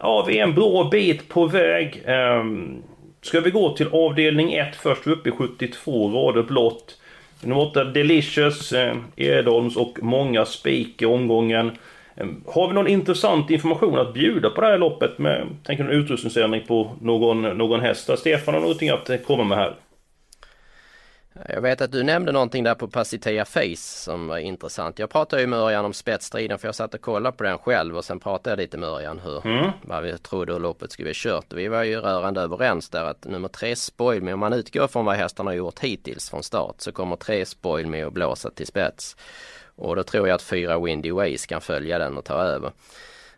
Ja, 0.00 0.24
vi 0.28 0.38
är 0.38 0.42
en 0.42 0.54
bra 0.54 0.88
bit 0.90 1.28
på 1.28 1.46
väg. 1.46 2.02
Ehm, 2.06 2.82
ska 3.22 3.40
vi 3.40 3.50
gå 3.50 3.76
till 3.76 3.88
avdelning 3.92 4.52
1 4.52 4.76
först? 4.76 5.06
Vi 5.06 5.10
är 5.10 5.16
uppe 5.16 5.28
i 5.28 5.32
72 5.32 6.08
rader 6.08 6.42
blått. 6.42 6.98
Nummer 7.44 7.62
8 7.62 7.84
Delicious, 7.84 8.72
eh, 8.72 8.96
Edholms 9.16 9.76
och 9.76 9.98
många 10.02 10.44
spik 10.44 11.02
i 11.02 11.06
omgången. 11.06 11.70
Eh, 12.16 12.26
har 12.46 12.68
vi 12.68 12.74
någon 12.74 12.88
intressant 12.88 13.50
information 13.50 13.98
att 13.98 14.14
bjuda 14.14 14.50
på 14.50 14.60
det 14.60 14.66
här 14.66 14.78
loppet 14.78 15.18
med 15.18 15.46
tänker 15.64 15.84
en 15.84 15.90
utrustningsändring 15.90 16.62
på 16.66 16.96
någon, 17.00 17.42
någon 17.42 17.80
häst? 17.80 18.10
Stefan 18.18 18.54
har 18.54 18.60
någonting 18.60 18.90
att 18.90 19.10
komma 19.26 19.44
med 19.44 19.58
här? 19.58 19.74
Jag 21.48 21.60
vet 21.60 21.80
att 21.80 21.92
du 21.92 22.02
nämnde 22.02 22.32
någonting 22.32 22.64
där 22.64 22.74
på 22.74 22.88
Pacitea 22.88 23.44
Face 23.44 23.76
som 23.76 24.26
var 24.26 24.38
intressant. 24.38 24.98
Jag 24.98 25.10
pratade 25.10 25.42
ju 25.42 25.48
med 25.48 25.58
Örjan 25.58 25.84
om 25.84 25.92
spetsstriden 25.92 26.58
för 26.58 26.68
jag 26.68 26.74
satt 26.74 26.94
och 26.94 27.00
kollade 27.00 27.36
på 27.36 27.44
den 27.44 27.58
själv 27.58 27.96
och 27.96 28.04
sen 28.04 28.20
pratade 28.20 28.50
jag 28.50 28.56
lite 28.56 28.78
med 28.78 28.88
Örjan 28.88 29.18
hur, 29.18 29.46
mm. 29.46 29.70
vad 29.82 30.02
vi 30.02 30.18
trodde 30.18 30.52
hur 30.52 30.60
loppet 30.60 30.92
skulle 30.92 31.06
bli 31.06 31.12
kört. 31.14 31.52
Vi 31.52 31.68
var 31.68 31.82
ju 31.82 32.00
rörande 32.00 32.40
överens 32.40 32.88
där 32.88 33.04
att 33.04 33.24
nummer 33.24 33.48
tre 33.48 33.76
Spoil 33.76 34.22
Me, 34.22 34.32
om 34.32 34.40
man 34.40 34.52
utgår 34.52 34.88
från 34.88 35.04
vad 35.04 35.16
hästarna 35.16 35.50
har 35.50 35.56
gjort 35.56 35.80
hittills 35.80 36.30
från 36.30 36.42
start 36.42 36.74
så 36.78 36.92
kommer 36.92 37.16
tre 37.16 37.46
Spoil 37.46 37.86
Me 37.86 38.02
att 38.02 38.12
blåsa 38.12 38.50
till 38.50 38.66
spets. 38.66 39.16
Och 39.76 39.96
då 39.96 40.02
tror 40.02 40.28
jag 40.28 40.34
att 40.34 40.42
fyra 40.42 40.78
Windy 40.78 41.12
Ways 41.12 41.46
kan 41.46 41.60
följa 41.60 41.98
den 41.98 42.18
och 42.18 42.24
ta 42.24 42.34
över. 42.34 42.72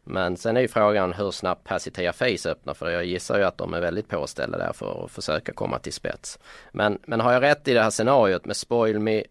Men 0.05 0.37
sen 0.37 0.57
är 0.57 0.61
ju 0.61 0.69
frågan 0.69 1.13
hur 1.13 1.31
snabbt 1.31 1.65
Pasitea 1.65 2.13
Face 2.13 2.51
öppnar 2.51 2.75
för 2.75 2.91
jag 2.91 3.05
gissar 3.05 3.39
ju 3.39 3.45
att 3.45 3.59
de 3.59 3.75
är 3.75 3.81
väldigt 3.81 4.09
påställda 4.09 4.59
där 4.59 4.73
för 4.73 5.05
att 5.05 5.11
försöka 5.11 5.53
komma 5.53 5.79
till 5.79 5.93
spets. 5.93 6.39
Men, 6.73 6.99
men 7.07 7.21
har 7.21 7.33
jag 7.33 7.43
rätt 7.43 7.69
i 7.69 7.75
det 7.75 7.83
här 7.83 7.91
scenariot 7.91 8.45
med 8.45 8.57
Spoil 8.57 8.99
Me 8.99 9.23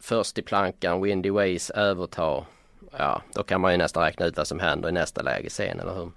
först 0.00 0.38
i 0.38 0.42
plankan, 0.42 1.02
Windy 1.02 1.30
Ways 1.30 1.70
övertar. 1.70 2.44
Ja, 2.98 3.22
då 3.34 3.42
kan 3.42 3.60
man 3.60 3.72
ju 3.72 3.78
nästan 3.78 4.02
räkna 4.02 4.26
ut 4.26 4.36
vad 4.36 4.46
som 4.46 4.60
händer 4.60 4.88
i 4.88 4.92
nästa 4.92 5.22
läge 5.22 5.50
sen, 5.50 5.80
eller 5.80 5.94
hur? 5.94 6.10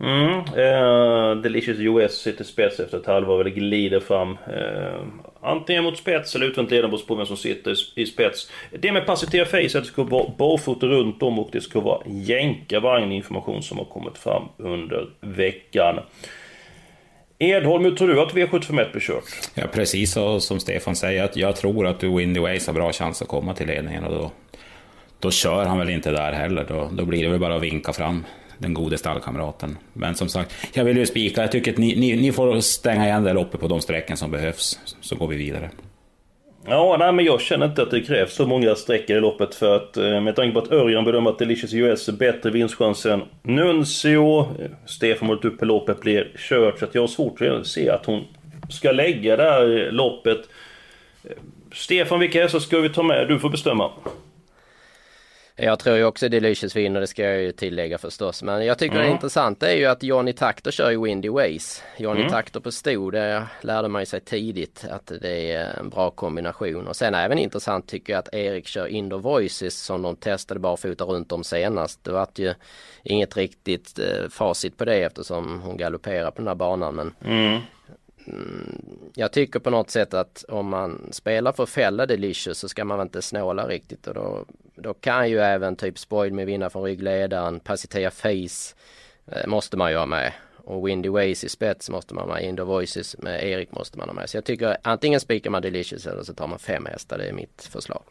Mm, 0.00 0.38
eh, 0.38 1.42
Delicious 1.42 1.78
US 1.78 2.12
sitter 2.12 2.44
spets 2.44 2.80
efter 2.80 2.98
ett 2.98 3.06
halvår, 3.06 3.40
eller 3.40 3.50
glider 3.50 4.00
fram. 4.00 4.30
Eh, 4.30 5.00
antingen 5.42 5.84
mot 5.84 5.98
spets 5.98 6.34
eller 6.34 6.46
utvänt 6.46 6.70
ledarbords 6.70 7.06
på 7.06 7.14
vem 7.14 7.26
som 7.26 7.36
sitter 7.36 7.74
i 7.94 8.06
spets. 8.06 8.50
Det 8.70 8.92
med 8.92 9.06
Pacitea 9.06 9.44
Face 9.44 9.78
att 9.78 9.84
det 9.84 9.84
ska 9.84 10.02
vara 10.02 10.32
barfota 10.38 10.86
runt 10.86 11.22
om 11.22 11.38
och 11.38 11.48
det 11.52 11.60
ska 11.60 11.80
vara 11.80 12.02
jänkarvagn 12.06 13.12
information 13.12 13.62
som 13.62 13.78
har 13.78 13.84
kommit 13.84 14.18
fram 14.18 14.42
under 14.56 15.08
veckan. 15.20 16.00
Edholm, 17.38 17.84
hur 17.84 17.96
tror 17.96 18.08
du 18.08 18.20
att 18.20 18.32
V751 18.32 18.92
blir 18.92 19.00
kört? 19.00 19.24
Ja, 19.54 19.64
precis 19.72 20.12
så 20.12 20.40
som 20.40 20.60
Stefan 20.60 20.96
säger, 20.96 21.24
att 21.24 21.36
jag 21.36 21.56
tror 21.56 21.86
att 21.86 22.02
Windy 22.02 22.40
Ways 22.40 22.66
har 22.66 22.74
bra 22.74 22.92
chans 22.92 23.22
att 23.22 23.28
komma 23.28 23.54
till 23.54 23.66
ledningen 23.66 24.04
och 24.04 24.14
då, 24.14 24.30
då 25.20 25.30
kör 25.30 25.64
han 25.64 25.78
väl 25.78 25.90
inte 25.90 26.10
där 26.10 26.32
heller. 26.32 26.64
Då, 26.68 26.90
då 26.92 27.04
blir 27.04 27.22
det 27.22 27.28
väl 27.28 27.40
bara 27.40 27.56
att 27.56 27.62
vinka 27.62 27.92
fram 27.92 28.24
den 28.64 28.74
gode 28.74 28.98
stallkamraten. 28.98 29.78
Men 29.92 30.14
som 30.14 30.28
sagt, 30.28 30.54
jag 30.72 30.84
vill 30.84 30.96
ju 30.96 31.06
spika. 31.06 31.40
Jag 31.40 31.52
tycker 31.52 31.72
att 31.72 31.78
ni, 31.78 31.96
ni, 31.96 32.16
ni 32.16 32.32
får 32.32 32.60
stänga 32.60 33.04
igen 33.04 33.24
där 33.24 33.36
uppe 33.36 33.58
på 33.58 33.68
de 33.68 33.80
sträcken 33.80 34.16
som 34.16 34.30
behövs, 34.30 34.78
så 35.00 35.16
går 35.16 35.28
vi 35.28 35.36
vidare. 35.36 35.70
Ja, 36.66 36.96
nej, 36.98 37.12
men 37.12 37.24
jag 37.24 37.40
känner 37.40 37.66
inte 37.66 37.82
att 37.82 37.90
det 37.90 38.00
krävs 38.00 38.34
så 38.34 38.46
många 38.46 38.74
sträckor 38.74 39.16
i 39.16 39.20
loppet 39.20 39.54
för 39.54 39.76
att 39.76 39.96
eh, 39.96 40.20
med 40.20 40.36
tanke 40.36 40.52
på 40.52 40.58
att 40.58 40.72
Örjan 40.72 41.04
bedömer 41.04 41.30
att 41.30 41.38
Delicious 41.38 41.74
US 41.74 42.08
är 42.08 42.12
bättre 42.12 42.50
vinstchans 42.50 43.06
än 43.06 43.22
Nuncio. 43.42 44.46
Stefan 44.86 45.28
har 45.28 45.46
upp 45.46 45.64
loppet 45.64 46.00
blir 46.00 46.32
kört 46.36 46.78
så 46.78 46.84
att 46.84 46.94
jag 46.94 47.02
har 47.02 47.08
svårt 47.08 47.40
att 47.40 47.66
se 47.66 47.90
att 47.90 48.06
hon 48.06 48.24
ska 48.70 48.92
lägga 48.92 49.36
det 49.36 49.42
här 49.42 49.88
loppet. 49.92 50.38
Eh, 51.24 51.30
Stefan, 51.72 52.20
vilka 52.20 52.42
hästar 52.42 52.58
ska 52.58 52.78
vi 52.78 52.88
ta 52.88 53.02
med? 53.02 53.28
Du 53.28 53.38
får 53.38 53.50
bestämma. 53.50 53.90
Jag 55.56 55.78
tror 55.78 55.96
ju 55.96 56.04
också 56.04 56.28
Delicious 56.28 56.76
vinner, 56.76 57.00
det 57.00 57.06
ska 57.06 57.22
jag 57.22 57.42
ju 57.42 57.52
tillägga 57.52 57.98
förstås. 57.98 58.42
Men 58.42 58.66
jag 58.66 58.78
tycker 58.78 58.94
Mm. 58.94 59.06
det 59.06 59.12
intressanta 59.12 59.70
är 59.70 59.76
ju 59.76 59.84
att 59.86 60.02
Johnny 60.02 60.32
Takter 60.32 60.70
kör 60.70 60.90
ju 60.90 61.02
Windy 61.02 61.28
Ways. 61.28 61.82
Johnny 61.98 62.20
Mm. 62.20 62.32
Takter 62.32 62.60
på 62.60 62.72
sto, 62.72 63.10
det 63.10 63.46
lärde 63.60 63.88
man 63.88 64.02
ju 64.02 64.06
sig 64.06 64.20
tidigt 64.20 64.84
att 64.90 65.12
det 65.22 65.52
är 65.52 65.78
en 65.78 65.88
bra 65.88 66.10
kombination. 66.10 66.86
Och 66.88 66.96
sen 66.96 67.14
även 67.14 67.38
intressant 67.38 67.88
tycker 67.88 68.12
jag 68.12 68.18
att 68.18 68.34
Erik 68.34 68.66
kör 68.66 68.86
Indoor 68.86 69.18
Voices 69.18 69.78
som 69.82 70.02
de 70.02 70.16
testade 70.16 70.60
barfota 70.60 71.04
runt 71.04 71.32
om 71.32 71.44
senast. 71.44 72.04
Det 72.04 72.12
var 72.12 72.28
ju 72.34 72.54
inget 73.02 73.36
riktigt 73.36 73.98
eh, 73.98 74.28
facit 74.30 74.76
på 74.76 74.84
det 74.84 75.02
eftersom 75.02 75.60
hon 75.60 75.76
galopperar 75.76 76.30
på 76.30 76.36
den 76.38 76.48
här 76.48 76.54
banan. 76.54 76.94
Men 76.94 77.14
Mm. 77.24 77.60
Jag 79.14 79.32
tycker 79.32 79.60
på 79.60 79.70
något 79.70 79.90
sätt 79.90 80.14
att 80.14 80.44
om 80.48 80.68
man 80.68 81.08
spelar 81.12 81.52
för 81.52 81.66
fälla 81.66 82.06
Delicious 82.06 82.58
så 82.58 82.68
ska 82.68 82.84
man 82.84 82.98
väl 82.98 83.06
inte 83.06 83.22
snåla 83.22 83.68
riktigt 83.68 84.06
och 84.06 84.14
då, 84.14 84.44
då 84.74 84.94
kan 84.94 85.30
ju 85.30 85.38
även 85.38 85.76
typ 85.76 85.98
Spoil 85.98 86.32
med 86.32 86.46
vinna 86.46 86.70
från 86.70 86.82
ryggledaren, 86.82 87.60
Pacitea 87.60 88.10
Face 88.10 88.74
eh, 89.26 89.46
måste 89.46 89.76
man 89.76 89.90
ju 89.90 89.96
ha 89.96 90.06
med. 90.06 90.32
Och 90.56 90.88
Windy 90.88 91.08
Ways 91.08 91.44
i 91.44 91.48
spets 91.48 91.90
måste 91.90 92.14
man 92.14 92.28
ha 92.28 92.34
med, 92.34 92.44
Indo 92.44 92.64
Voices 92.64 93.18
med 93.18 93.44
Erik 93.44 93.72
måste 93.72 93.98
man 93.98 94.08
ha 94.08 94.14
med. 94.14 94.30
Så 94.30 94.36
jag 94.36 94.44
tycker 94.44 94.76
antingen 94.82 95.20
spikar 95.20 95.50
man 95.50 95.62
Delicious 95.62 96.06
eller 96.06 96.22
så 96.22 96.34
tar 96.34 96.46
man 96.46 96.58
fem 96.58 96.86
hästar, 96.86 97.18
det 97.18 97.24
är 97.24 97.32
mitt 97.32 97.68
förslag. 97.72 98.02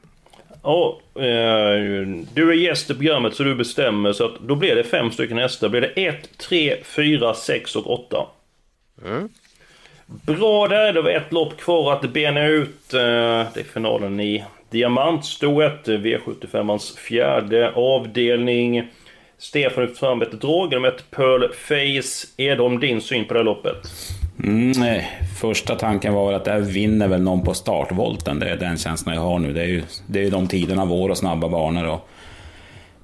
Ja, 0.63 0.99
eh, 1.15 2.07
du 2.33 2.49
är 2.49 2.53
gäst 2.53 2.89
i 2.89 2.93
programmet 2.93 3.35
så 3.35 3.43
du 3.43 3.55
bestämmer 3.55 4.13
så 4.13 4.25
att 4.25 4.39
då 4.39 4.55
blir 4.55 4.75
det 4.75 4.83
fem 4.83 5.11
stycken 5.11 5.37
hästar. 5.37 5.69
Blir 5.69 5.81
det 5.81 5.87
1, 5.87 6.37
3, 6.37 6.83
4, 6.83 7.33
6 7.33 7.75
och 7.75 7.87
8. 7.87 8.27
Mm. 9.05 9.29
Bra 10.05 10.67
där, 10.67 10.93
det 10.93 11.01
var 11.01 11.09
ett 11.09 11.33
lopp 11.33 11.57
kvar 11.57 11.93
att 11.93 12.13
bena 12.13 12.47
ut. 12.47 12.93
Eh, 12.93 12.99
det 12.99 13.59
är 13.59 13.73
finalen 13.73 14.19
i 14.19 14.43
Diamantstoet, 14.69 15.87
V75ans 15.87 16.97
fjärde 16.97 17.71
avdelning. 17.71 18.87
Stefan 19.37 19.83
lyfter 19.83 19.99
fram 19.99 20.21
ett 20.21 20.41
drag 20.41 20.71
genom 20.73 20.85
ett 20.85 21.11
Pearl 21.11 21.53
Face. 21.53 22.27
Är 22.37 22.55
de 22.55 22.79
din 22.79 23.01
syn 23.01 23.25
på 23.25 23.33
det 23.33 23.39
här 23.39 23.45
loppet? 23.45 23.87
Mm, 24.43 25.01
första 25.41 25.75
tanken 25.75 26.13
var 26.13 26.25
väl 26.25 26.35
att 26.35 26.45
där 26.45 26.59
vinner 26.59 27.07
väl 27.07 27.21
någon 27.21 27.43
på 27.43 27.53
startvolten. 27.53 28.39
Det 28.39 28.49
är 28.49 28.57
den 28.57 28.77
känslan 28.77 29.15
jag 29.15 29.21
har 29.21 29.39
nu. 29.39 29.53
Det 29.53 29.61
är 29.61 29.67
ju, 29.67 29.83
det 30.07 30.19
är 30.19 30.23
ju 30.23 30.29
de 30.29 30.47
tiderna, 30.47 30.85
vår 30.85 31.09
och 31.09 31.17
snabba 31.17 31.49
banor. 31.49 31.87
Och 31.87 32.09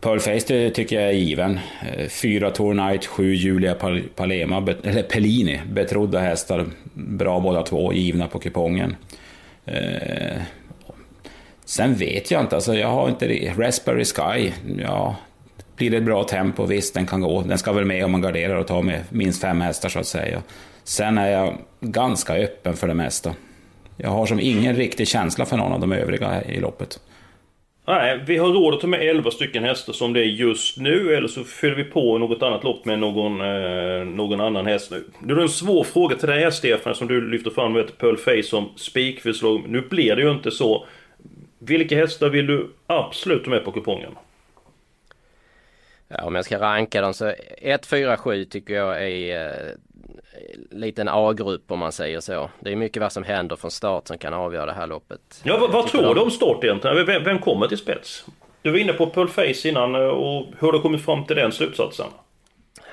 Pearl 0.01 0.19
Face 0.19 0.69
tycker 0.69 0.95
jag 0.95 1.09
är 1.09 1.13
given. 1.13 1.59
Eh, 1.81 2.07
fyra 2.07 2.51
Tour 2.51 2.73
Night, 2.73 3.05
sju 3.05 3.33
Julia 3.33 3.75
Palema, 4.15 4.57
eller 4.83 5.03
Pellini, 5.03 5.61
betrodda 5.71 6.19
hästar. 6.19 6.65
Bra 6.93 7.39
båda 7.39 7.63
två, 7.63 7.93
givna 7.93 8.27
på 8.27 8.39
kupongen. 8.39 8.95
Eh, 9.65 10.41
sen 11.65 11.95
vet 11.95 12.31
jag 12.31 12.41
inte, 12.41 12.55
alltså 12.55 12.75
jag 12.75 12.87
har 12.87 13.09
inte 13.09 13.27
det. 13.27 13.53
Raspberry 13.57 14.05
Sky, 14.05 14.51
ja. 14.77 15.15
Blir 15.75 15.91
det 15.91 15.97
ett 15.97 16.03
bra 16.03 16.23
tempo, 16.23 16.65
visst 16.65 16.93
den 16.93 17.07
kan 17.07 17.21
gå. 17.21 17.41
Den 17.41 17.57
ska 17.57 17.71
väl 17.71 17.85
med 17.85 18.05
om 18.05 18.11
man 18.11 18.21
garderar 18.21 18.55
och 18.55 18.67
tar 18.67 18.81
med 18.81 19.03
minst 19.09 19.41
fem 19.41 19.61
hästar 19.61 19.89
så 19.89 19.99
att 19.99 20.07
säga. 20.07 20.41
Sen 20.83 21.17
är 21.17 21.27
jag 21.27 21.57
ganska 21.81 22.33
öppen 22.33 22.73
för 22.73 22.87
det 22.87 22.93
mesta. 22.93 23.35
Jag 23.97 24.09
har 24.09 24.25
som 24.25 24.39
ingen 24.39 24.75
riktig 24.75 25.07
känsla 25.07 25.45
för 25.45 25.57
någon 25.57 25.71
av 25.71 25.79
de 25.79 25.91
övriga 25.91 26.43
i 26.43 26.59
loppet. 26.59 26.99
Nej, 27.89 28.23
vi 28.25 28.37
har 28.37 28.47
råd 28.47 28.73
att 28.73 28.79
ta 28.79 28.87
med 28.87 29.01
11 29.01 29.31
stycken 29.31 29.63
hästar 29.63 29.93
som 29.93 30.13
det 30.13 30.19
är 30.19 30.25
just 30.25 30.77
nu, 30.77 31.15
eller 31.15 31.27
så 31.27 31.43
fyller 31.43 31.75
vi 31.75 31.83
på 31.83 32.17
något 32.17 32.43
annat 32.43 32.63
lopp 32.63 32.85
med 32.85 32.99
någon, 32.99 33.41
eh, 33.41 34.05
någon 34.05 34.41
annan 34.41 34.65
häst 34.65 34.91
nu. 34.91 35.03
Det 35.19 35.33
är 35.33 35.37
en 35.37 35.49
svår 35.49 35.83
fråga 35.83 36.15
till 36.15 36.27
dig 36.27 36.43
här 36.43 36.51
Stefan, 36.51 36.95
som 36.95 37.07
du 37.07 37.29
lyfter 37.31 37.51
fram 37.51 37.73
med 37.73 37.97
Pearl 37.97 38.17
Face 38.17 38.43
som 38.43 38.69
spikförslag. 38.75 39.63
Nu 39.67 39.81
blir 39.81 40.15
det 40.15 40.21
ju 40.21 40.31
inte 40.31 40.51
så. 40.51 40.85
Vilka 41.59 41.95
hästar 41.95 42.29
vill 42.29 42.47
du 42.47 42.69
absolut 42.87 43.43
ta 43.43 43.49
med 43.49 43.65
på 43.65 43.71
kupongen? 43.71 44.11
Ja, 46.07 46.23
om 46.23 46.35
jag 46.35 46.45
ska 46.45 46.59
ranka 46.59 47.01
dem 47.01 47.13
så 47.13 47.33
1, 47.57 47.85
4, 47.85 48.17
7 48.17 48.45
tycker 48.45 48.73
jag 48.73 49.09
är 49.09 49.45
eh, 49.47 49.71
eh, 50.33 50.77
lite 50.77 51.01
en 51.01 51.09
A-grupp 51.11 51.71
om 51.71 51.79
man 51.79 51.91
säger 51.91 52.19
så. 52.19 52.49
Det 52.59 52.71
är 52.71 52.75
mycket 52.75 53.01
vad 53.01 53.11
som 53.11 53.23
händer 53.23 53.55
från 53.55 53.71
start 53.71 54.07
som 54.07 54.17
kan 54.17 54.33
avgöra 54.33 54.65
det 54.65 54.73
här 54.73 54.87
loppet. 54.87 55.41
Ja, 55.43 55.57
vad, 55.57 55.71
vad 55.71 55.87
tror 55.87 56.15
du 56.15 56.21
om 56.21 56.31
start 56.31 56.63
egentligen? 56.63 57.05
Vem, 57.05 57.23
vem 57.23 57.39
kommer 57.39 57.67
till 57.67 57.77
spets? 57.77 58.25
Du 58.61 58.71
var 58.71 58.77
inne 58.77 58.93
på 58.93 59.07
Pearl 59.07 59.27
Face 59.27 59.69
innan 59.69 59.95
eh, 59.95 60.01
och 60.01 60.45
hur 60.59 60.67
har 60.67 60.71
du 60.71 60.81
kommit 60.81 61.05
fram 61.05 61.25
till 61.25 61.35
den 61.35 61.51
slutsatsen? 61.51 62.07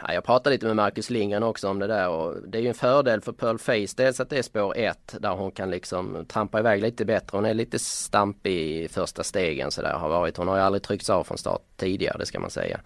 Ja, 0.03 0.15
jag 0.15 0.25
pratade 0.25 0.55
lite 0.55 0.67
med 0.67 0.77
Marcus 0.77 1.11
Lindgren 1.11 1.43
också 1.43 1.69
om 1.69 1.79
det 1.79 1.87
där 1.87 2.09
och 2.09 2.35
det 2.49 2.59
är 2.59 2.63
ju 2.63 2.69
en 2.69 2.75
fördel 2.75 3.21
för 3.21 3.33
Pearl 3.33 3.59
Face. 3.59 3.95
Dels 3.97 4.21
att 4.21 4.31
det 4.31 4.39
är 4.39 4.43
spår 4.43 4.77
1 4.77 5.17
där 5.21 5.31
hon 5.31 5.51
kan 5.51 5.71
liksom 5.71 6.25
trampa 6.29 6.59
iväg 6.59 6.83
lite 6.83 7.05
bättre. 7.05 7.37
Hon 7.37 7.45
är 7.45 7.55
lite 7.55 7.79
stampig 7.79 8.85
i 8.85 8.89
första 8.89 9.23
stegen 9.23 9.71
så 9.71 9.83
där 9.83 9.93
har 9.93 10.09
varit. 10.09 10.37
Hon 10.37 10.49
har 10.49 10.57
ju 10.57 10.63
aldrig 10.63 10.83
tryckts 10.83 11.11
av 11.11 11.25
från 11.25 11.39
start 11.39 11.63
tidigare, 11.77 12.19
det 12.19 12.27
ska 12.27 12.41
man 12.41 12.51
säga. 12.51 12.81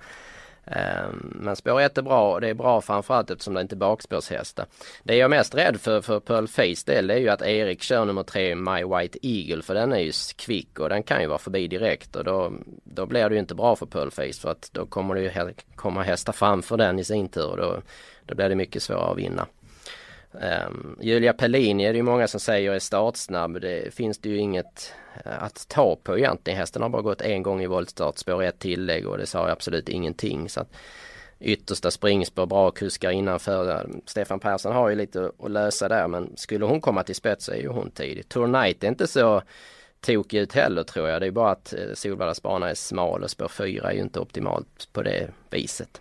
Ehm, 0.65 1.33
men 1.35 1.57
spår 1.57 1.81
1 1.81 1.99
är 1.99 2.03
bra 2.03 2.33
och 2.33 2.41
det 2.41 2.49
är 2.49 2.55
bra 2.55 2.81
framförallt 2.81 3.31
eftersom 3.31 3.55
det 3.55 3.61
inte 3.61 3.75
är 3.75 3.77
bakspårshästar. 3.77 4.67
Det 5.03 5.17
jag 5.17 5.25
är 5.25 5.29
mest 5.29 5.55
rädd 5.55 5.81
för 5.81 6.01
för 6.01 6.21
Pearl 6.21 6.47
Face 6.47 6.93
del 6.93 7.11
är 7.11 7.17
ju 7.17 7.29
att 7.29 7.43
Erik 7.43 7.83
kör 7.83 8.05
nummer 8.05 8.23
3 8.23 8.55
My 8.55 8.85
White 8.85 9.19
Eagle 9.23 9.63
för 9.63 9.75
den 9.75 9.93
är 9.93 9.99
ju 9.99 10.13
kvick 10.37 10.79
och 10.79 10.89
den 10.89 11.03
kan 11.03 11.21
ju 11.21 11.27
vara 11.27 11.39
förbi 11.39 11.69
direkt 11.69 12.17
och 12.17 12.25
då, 12.25 12.53
då 12.85 13.07
blir 13.07 13.29
det 13.29 13.35
ju 13.35 13.41
inte 13.41 13.55
bra 13.55 13.77
för 13.77 13.87
Pearl 13.87 14.11
Face 14.11 14.41
för 14.41 14.51
att 14.51 14.71
då 14.73 14.87
kommer 14.87 15.15
det 15.15 15.21
ju 15.21 15.55
komma 15.75 16.03
hästar 16.03 16.33
framför 16.33 16.77
den 16.77 16.99
i 16.99 17.05
sin 17.05 17.29
tur 17.29 17.51
och 17.51 17.57
då, 17.57 17.83
då 18.27 18.35
blir 18.35 18.49
det 18.49 18.55
mycket 18.55 18.83
svårare 18.83 19.11
att 19.11 19.19
vinna. 19.19 19.47
Um, 20.33 20.97
Julia 21.01 21.33
Pellini 21.33 21.85
är 21.85 21.93
det 21.93 21.97
ju 21.97 22.03
många 22.03 22.29
som 22.29 22.41
säger 22.41 22.73
är 22.73 22.79
startsnabb. 22.79 23.61
Det 23.61 23.95
finns 23.95 24.19
det 24.19 24.29
ju 24.29 24.37
inget 24.37 24.93
eh, 25.25 25.43
att 25.43 25.69
ta 25.69 25.97
på 25.97 26.19
egentligen. 26.19 26.59
Hästen 26.59 26.83
har 26.83 26.89
bara 26.89 27.03
gått 27.03 27.21
en 27.21 27.43
gång 27.43 27.63
i 27.63 27.67
voltstart, 27.67 28.19
spår 28.19 28.43
ett 28.43 28.59
tillägg 28.59 29.07
och 29.07 29.19
det 29.19 29.27
sa 29.27 29.49
absolut 29.49 29.89
ingenting. 29.89 30.49
Så 30.49 30.61
att 30.61 30.73
yttersta 31.41 31.91
springspår, 31.91 32.47
bra 32.47 32.71
kuskar 32.71 33.11
innanför. 33.11 33.71
Eh, 33.71 33.83
Stefan 34.07 34.41
Persson 34.41 34.73
har 34.73 34.89
ju 34.89 34.97
lite 34.97 35.31
att 35.39 35.51
lösa 35.51 35.89
där 35.89 36.09
men 36.09 36.37
skulle 36.37 36.65
hon 36.65 36.81
komma 36.81 37.03
till 37.03 37.15
spets 37.15 37.45
så 37.45 37.53
är 37.53 37.57
ju 37.57 37.69
hon 37.69 37.91
tidig. 37.91 38.29
Tour 38.29 38.47
Night 38.47 38.85
är 38.85 38.89
inte 38.89 39.07
så 39.07 39.43
tokig 40.01 40.39
ut 40.39 40.53
heller 40.53 40.83
tror 40.83 41.09
jag. 41.09 41.21
Det 41.21 41.27
är 41.27 41.31
bara 41.31 41.51
att 41.51 41.73
eh, 41.73 41.95
Solvallas 41.95 42.43
bana 42.43 42.71
är 42.71 42.75
smal 42.75 43.23
och 43.23 43.31
spår 43.31 43.49
4 43.49 43.91
är 43.91 43.95
ju 43.95 44.01
inte 44.01 44.21
optimalt 44.21 44.89
på 44.93 45.03
det 45.03 45.29
viset. 45.51 46.01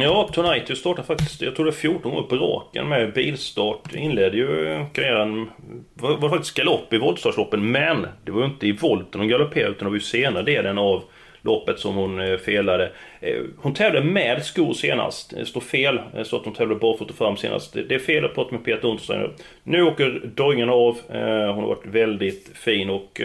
Ja, 0.00 0.30
Tonight 0.32 0.66
du 0.66 0.76
startar 0.76 1.02
faktiskt, 1.02 1.42
jag 1.42 1.56
tror 1.56 1.64
det 1.64 1.70
är 1.70 1.72
14 1.72 2.12
år 2.12 2.22
på 2.22 2.36
raken 2.36 2.88
med 2.88 3.12
bilstart. 3.12 3.94
Inledde 3.94 4.36
ju 4.36 4.84
karriären, 4.92 5.50
var, 5.94 6.16
var 6.16 6.28
faktiskt 6.28 6.54
galopp 6.54 6.92
i 6.92 6.98
voltstartsloppen, 6.98 7.70
men 7.70 8.06
det 8.24 8.32
var 8.32 8.40
ju 8.40 8.46
inte 8.46 8.66
i 8.66 8.72
volten 8.72 9.20
de 9.20 9.28
galopperade 9.28 9.70
utan 9.70 9.84
det 9.84 9.90
var 9.90 9.96
ju 9.96 10.00
senare 10.00 10.42
delen 10.42 10.78
av 10.78 11.02
loppet 11.44 11.78
som 11.78 11.94
hon 11.94 12.20
eh, 12.20 12.36
felade. 12.36 12.90
Eh, 13.20 13.42
hon 13.56 13.74
tävlade 13.74 14.06
med 14.06 14.44
skor 14.44 14.72
senast. 14.72 15.30
Det 15.36 15.46
står 15.46 15.60
fel, 15.60 16.00
eh, 16.16 16.22
så 16.22 16.36
att 16.36 16.44
hon 16.44 16.54
tävlade 16.54 16.80
barfota 16.80 17.14
fram 17.14 17.36
senast. 17.36 17.72
Det 17.88 17.94
är 17.94 17.98
fel 17.98 18.24
att 18.24 18.34
prata 18.34 18.52
med 18.52 18.64
Peter 18.64 18.88
Untersteiner. 18.88 19.30
Nu 19.62 19.82
åker 19.82 20.20
Dojan 20.34 20.70
av. 20.70 20.98
Hon 21.08 21.62
har 21.62 21.66
varit 21.66 21.86
väldigt 21.86 22.50
fin 22.54 22.90
och 22.90 23.20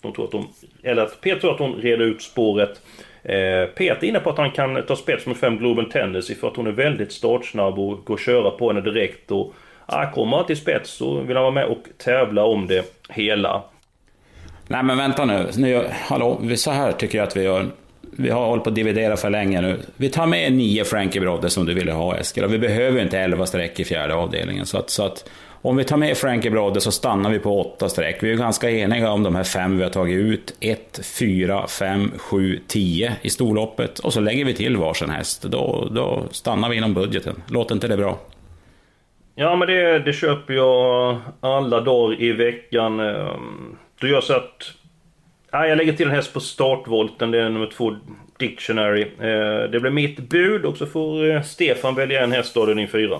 de 0.00 0.12
tror 0.14 0.24
att 0.24 0.30
de... 0.30 0.48
Eller 0.82 1.02
att 1.02 1.20
Peter 1.20 1.40
tror 1.40 1.52
att 1.54 1.58
hon 1.58 1.74
reder 1.74 2.04
ut 2.04 2.22
spåret. 2.22 2.80
Peter 3.74 3.98
är 4.00 4.04
inne 4.04 4.20
på 4.20 4.30
att 4.30 4.38
han 4.38 4.50
kan 4.50 4.82
ta 4.86 4.96
spets 4.96 5.26
med 5.26 5.36
fem 5.36 5.58
Global 5.58 5.90
Tendency 5.90 6.34
för 6.34 6.48
att 6.48 6.56
hon 6.56 6.66
är 6.66 6.72
väldigt 6.72 7.12
startsnabb 7.12 7.78
och 7.78 8.04
går 8.04 8.14
att 8.14 8.20
köra 8.20 8.50
på 8.50 8.68
henne 8.68 8.80
direkt. 8.80 9.30
Och 9.30 9.54
ah, 9.86 10.10
kommer 10.10 10.36
han 10.36 10.46
till 10.46 10.56
spets 10.56 10.90
så 10.90 11.20
vill 11.20 11.36
han 11.36 11.42
vara 11.42 11.54
med 11.54 11.64
och 11.64 11.82
tävla 11.98 12.44
om 12.44 12.66
det 12.66 13.06
hela. 13.08 13.62
Nej 14.72 14.82
men 14.82 14.96
vänta 14.96 15.24
nu, 15.24 15.46
nu 15.56 15.86
hallå, 15.90 16.40
så 16.56 16.70
här 16.70 16.92
tycker 16.92 17.18
jag 17.18 17.26
att 17.26 17.36
vi 17.36 17.42
gör. 17.42 17.66
Vi 18.00 18.30
har 18.30 18.46
hållit 18.46 18.64
på 18.64 18.70
att 18.70 18.76
dividera 18.76 19.16
för 19.16 19.30
länge 19.30 19.60
nu. 19.60 19.78
Vi 19.96 20.08
tar 20.08 20.26
med 20.26 20.52
nio 20.52 20.84
Frankie 20.84 21.20
Brodde 21.20 21.50
som 21.50 21.66
du 21.66 21.74
ville 21.74 21.92
ha 21.92 22.16
Eskil. 22.16 22.44
Och 22.44 22.52
vi 22.52 22.58
behöver 22.58 23.02
inte 23.02 23.18
elva 23.18 23.46
streck 23.46 23.80
i 23.80 23.84
fjärde 23.84 24.14
avdelningen. 24.14 24.66
Så 24.66 24.78
att, 24.78 24.90
så 24.90 25.04
att 25.04 25.30
om 25.62 25.76
vi 25.76 25.84
tar 25.84 25.96
med 25.96 26.16
Frankie 26.16 26.50
Brodde 26.50 26.80
så 26.80 26.92
stannar 26.92 27.30
vi 27.30 27.38
på 27.38 27.60
åtta 27.60 27.88
streck. 27.88 28.22
Vi 28.22 28.32
är 28.32 28.36
ganska 28.36 28.70
eniga 28.70 29.10
om 29.10 29.22
de 29.22 29.34
här 29.34 29.44
fem 29.44 29.76
vi 29.76 29.82
har 29.82 29.90
tagit 29.90 30.16
ut. 30.16 30.56
Ett, 30.60 31.00
fyra, 31.18 31.66
fem, 31.66 32.12
sju, 32.16 32.60
tio 32.66 33.12
i 33.22 33.30
storloppet. 33.30 33.98
Och 33.98 34.12
så 34.12 34.20
lägger 34.20 34.44
vi 34.44 34.54
till 34.54 34.76
varsin 34.76 35.10
häst. 35.10 35.42
Då, 35.42 35.88
då 35.90 36.22
stannar 36.30 36.68
vi 36.68 36.76
inom 36.76 36.94
budgeten. 36.94 37.42
Låter 37.46 37.74
inte 37.74 37.88
det 37.88 37.96
bra? 37.96 38.18
Ja 39.34 39.56
men 39.56 39.68
det, 39.68 39.98
det 39.98 40.12
köper 40.12 40.54
jag 40.54 41.18
alla 41.40 41.80
dagar 41.80 42.22
i 42.22 42.32
veckan. 42.32 43.00
Ehm, 43.00 43.76
du 44.02 44.10
gör 44.10 44.20
så 44.20 44.32
att... 44.32 44.72
Ja, 45.50 45.66
jag 45.66 45.78
lägger 45.78 45.92
till 45.92 46.06
en 46.08 46.14
häst 46.14 46.32
på 46.32 46.40
startvolten, 46.40 47.30
det 47.30 47.40
är 47.40 47.50
nummer 47.50 47.66
två 47.66 47.96
Dictionary. 48.38 49.02
Eh, 49.02 49.70
Det 49.70 49.80
blir 49.80 49.90
mitt 49.90 50.18
bud 50.18 50.64
och 50.64 50.76
så 50.76 50.86
får 50.86 51.30
eh, 51.30 51.42
Stefan 51.42 51.94
välja 51.94 52.24
en 52.24 52.32
häst 52.32 52.56
av 52.56 52.74
din 52.74 52.88
fyra. 52.88 53.18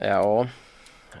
Ja, 0.00 0.46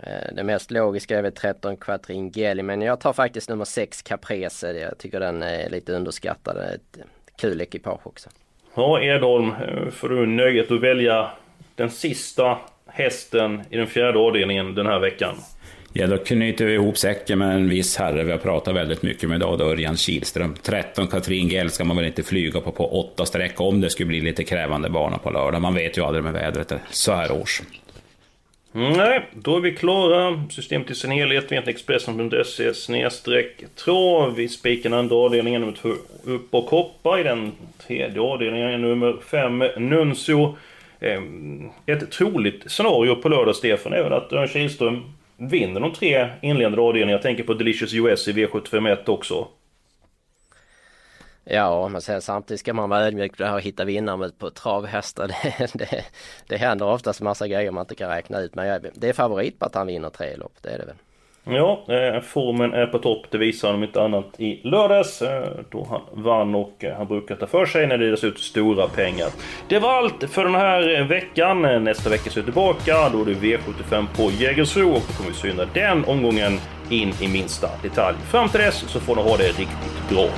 eh, 0.02 0.34
det 0.36 0.42
mest 0.42 0.70
logiska 0.70 1.18
är 1.18 1.22
väl 1.22 1.32
13 1.32 1.76
Quattrin 1.76 2.30
Gelli 2.30 2.62
men 2.62 2.82
jag 2.82 3.00
tar 3.00 3.12
faktiskt 3.12 3.48
nummer 3.48 3.64
6 3.64 4.02
Caprese. 4.02 4.72
Jag 4.72 4.98
tycker 4.98 5.20
den 5.20 5.42
är 5.42 5.70
lite 5.70 5.92
underskattad. 5.92 6.56
Ett 6.56 6.98
kul 7.40 7.60
ekipage 7.60 8.06
också. 8.06 8.30
Ja, 8.74 9.02
Edholm, 9.02 9.52
får 9.90 10.08
du 10.08 10.26
nöjet 10.26 10.70
att 10.70 10.80
välja 10.80 11.30
den 11.74 11.90
sista 11.90 12.58
hästen 12.86 13.62
i 13.70 13.76
den 13.76 13.86
fjärde 13.86 14.18
avdelningen 14.18 14.74
den 14.74 14.86
här 14.86 14.98
veckan. 14.98 15.36
Ja, 15.96 16.06
då 16.06 16.18
knyter 16.18 16.64
vi 16.64 16.74
ihop 16.74 16.98
säcken 16.98 17.38
med 17.38 17.54
en 17.54 17.68
viss 17.68 17.96
herre 17.96 18.24
vi 18.24 18.30
har 18.30 18.38
pratat 18.38 18.74
väldigt 18.74 19.02
mycket 19.02 19.28
med 19.28 19.36
idag, 19.36 19.58
då 19.58 19.64
Örjan 19.64 19.96
Kihlström. 19.96 20.54
13 20.62 21.06
Katrin 21.06 21.48
Gell 21.48 21.70
ska 21.70 21.84
man 21.84 21.96
väl 21.96 22.06
inte 22.06 22.22
flyga 22.22 22.60
på 22.60 22.72
på 22.72 23.00
åtta 23.00 23.26
streck 23.26 23.60
om 23.60 23.80
det 23.80 23.90
skulle 23.90 24.06
bli 24.06 24.20
lite 24.20 24.44
krävande 24.44 24.90
bana 24.90 25.18
på 25.18 25.30
lördag. 25.30 25.62
Man 25.62 25.74
vet 25.74 25.98
ju 25.98 26.02
aldrig 26.02 26.24
med 26.24 26.32
vädret 26.32 26.72
så 26.90 27.12
här 27.12 27.32
års. 27.32 27.62
Nej, 28.72 29.28
då 29.32 29.56
är 29.56 29.60
vi 29.60 29.72
klara. 29.72 30.44
Systemet 30.50 30.90
i 30.90 30.94
sin 30.94 31.10
helhet 31.10 31.52
vet 31.52 31.68
Expressen.se 31.68 32.74
snedstreck 32.74 33.64
trav. 33.84 34.34
Vi 34.34 34.48
spikar 34.48 34.90
den 34.90 34.98
andra 34.98 35.16
avdelningen 35.16 35.60
nummer 35.60 35.76
två 35.76 35.92
upp 36.24 36.54
och 36.54 36.64
hoppa. 36.64 37.20
I 37.20 37.22
den 37.22 37.52
tredje 37.86 38.20
avdelningen 38.20 38.82
nummer 38.82 39.16
fem 39.30 39.58
Nuncio. 39.76 40.56
Ehm, 41.00 41.70
ett 41.86 42.10
troligt 42.10 42.70
scenario 42.70 43.14
på 43.14 43.28
lördag, 43.28 43.56
Stefan, 43.56 43.92
är 43.92 44.02
väl 44.02 44.12
att 44.12 44.32
Örjan 44.32 44.48
Kihlström 44.48 45.02
vinner 45.36 45.80
de 45.80 45.92
tre 45.92 46.28
inledande 46.42 46.80
avdelningarna. 46.80 47.12
Jag 47.12 47.22
tänker 47.22 47.44
på 47.44 47.54
Delicious 47.54 47.94
US 47.94 48.28
i 48.28 48.32
V751 48.32 49.08
också. 49.08 49.48
Ja, 51.44 51.88
men 51.88 52.00
sen 52.00 52.22
samtidigt 52.22 52.60
ska 52.60 52.74
man 52.74 52.90
vara 52.90 53.06
ödmjuk 53.06 53.40
och 53.40 53.60
hitta 53.60 53.84
vinnare 53.84 54.30
på 54.38 54.50
travhästar. 54.50 55.26
Det, 55.58 55.70
det, 55.74 56.04
det 56.46 56.56
händer 56.56 56.86
oftast 56.86 57.20
massa 57.20 57.48
grejer 57.48 57.70
man 57.70 57.82
inte 57.82 57.94
kan 57.94 58.10
räkna 58.10 58.40
ut. 58.40 58.54
Men 58.54 58.66
jag, 58.66 58.86
det 58.94 59.08
är 59.08 59.12
favorit 59.12 59.58
på 59.58 59.66
att 59.66 59.74
han 59.74 59.86
vinner 59.86 60.10
tre 60.10 60.36
lopp, 60.36 60.54
det 60.62 60.68
är 60.68 60.78
det 60.78 60.84
väl. 60.84 60.96
Ja, 61.46 61.84
eh, 61.88 62.20
formen 62.20 62.74
är 62.74 62.86
på 62.86 62.98
topp. 62.98 63.26
Det 63.30 63.38
visar 63.38 63.68
han 63.68 63.74
om 63.76 63.84
inte 63.84 64.02
annat 64.02 64.40
i 64.40 64.60
lördags. 64.64 65.22
Eh, 65.22 65.48
då 65.70 65.86
han 65.90 66.22
vann 66.22 66.54
och 66.54 66.84
eh, 66.84 66.96
han 66.96 67.06
brukar 67.06 67.36
ta 67.36 67.46
för 67.46 67.66
sig 67.66 67.86
när 67.86 67.98
det 67.98 68.04
delas 68.04 68.24
ut 68.24 68.38
stora 68.38 68.88
pengar. 68.88 69.28
Det 69.68 69.78
var 69.78 69.92
allt 69.92 70.24
för 70.30 70.44
den 70.44 70.54
här 70.54 71.00
eh, 71.00 71.06
veckan. 71.06 71.64
Eh, 71.64 71.80
nästa 71.80 72.10
vecka 72.10 72.30
så 72.30 72.38
är 72.38 72.42
vi 72.42 72.44
tillbaka. 72.44 73.08
Då 73.12 73.20
är 73.20 73.24
det 73.24 73.34
V75 73.34 74.06
på 74.16 74.30
Jägersro 74.30 74.88
och 74.90 75.02
då 75.08 75.12
kommer 75.16 75.30
vi 75.30 75.36
syna 75.36 75.64
den 75.74 76.04
omgången 76.04 76.60
in 76.90 77.12
i 77.20 77.28
minsta 77.28 77.68
detalj. 77.82 78.16
Fram 78.30 78.48
till 78.48 78.60
dess 78.60 78.74
så 78.74 79.00
får 79.00 79.16
ni 79.16 79.22
ha 79.22 79.36
det 79.36 79.48
riktigt 79.48 80.08
bra. 80.10 80.28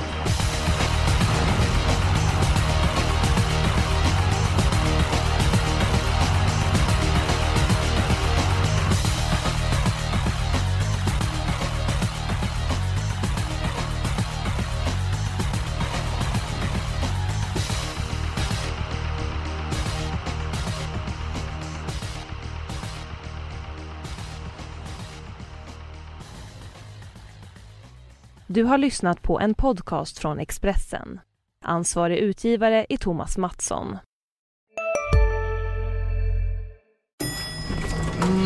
Du 28.57 28.63
har 28.63 28.77
lyssnat 28.77 29.21
på 29.21 29.39
en 29.39 29.53
podcast 29.53 30.19
från 30.19 30.39
Expressen. 30.39 31.19
Ansvarig 31.65 32.17
utgivare 32.17 32.85
är 32.89 32.97
Thomas 32.97 33.37
Mattsson. 33.37 33.97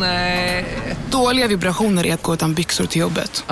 Nej. 0.00 0.64
Dåliga 1.10 1.46
vibrationer 1.46 2.06
är 2.06 2.14
att 2.14 2.22
gå 2.22 2.34
utan 2.34 2.54
byxor 2.54 2.86
till 2.86 3.00
jobbet. 3.00 3.44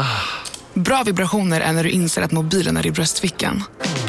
Bra 0.75 1.03
vibrationer 1.07 1.61
är 1.61 1.73
när 1.73 1.85
du 1.85 1.90
inser 1.90 2.23
att 2.23 2.33
mobilen 2.33 2.77
är 2.77 2.87
i 2.87 2.90
bröstfickan. 2.90 3.62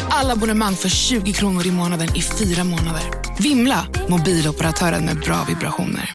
Alla 0.09 0.33
abonnemang 0.33 0.73
för 0.73 0.89
20 0.89 1.33
kronor 1.33 1.67
i 1.67 1.71
månaden 1.71 2.07
i 2.15 2.21
fyra 2.21 2.63
månader. 2.63 3.03
Vimla! 3.39 3.85
Mobiloperatören 4.09 5.05
med 5.05 5.19
bra 5.19 5.45
vibrationer. 5.47 6.09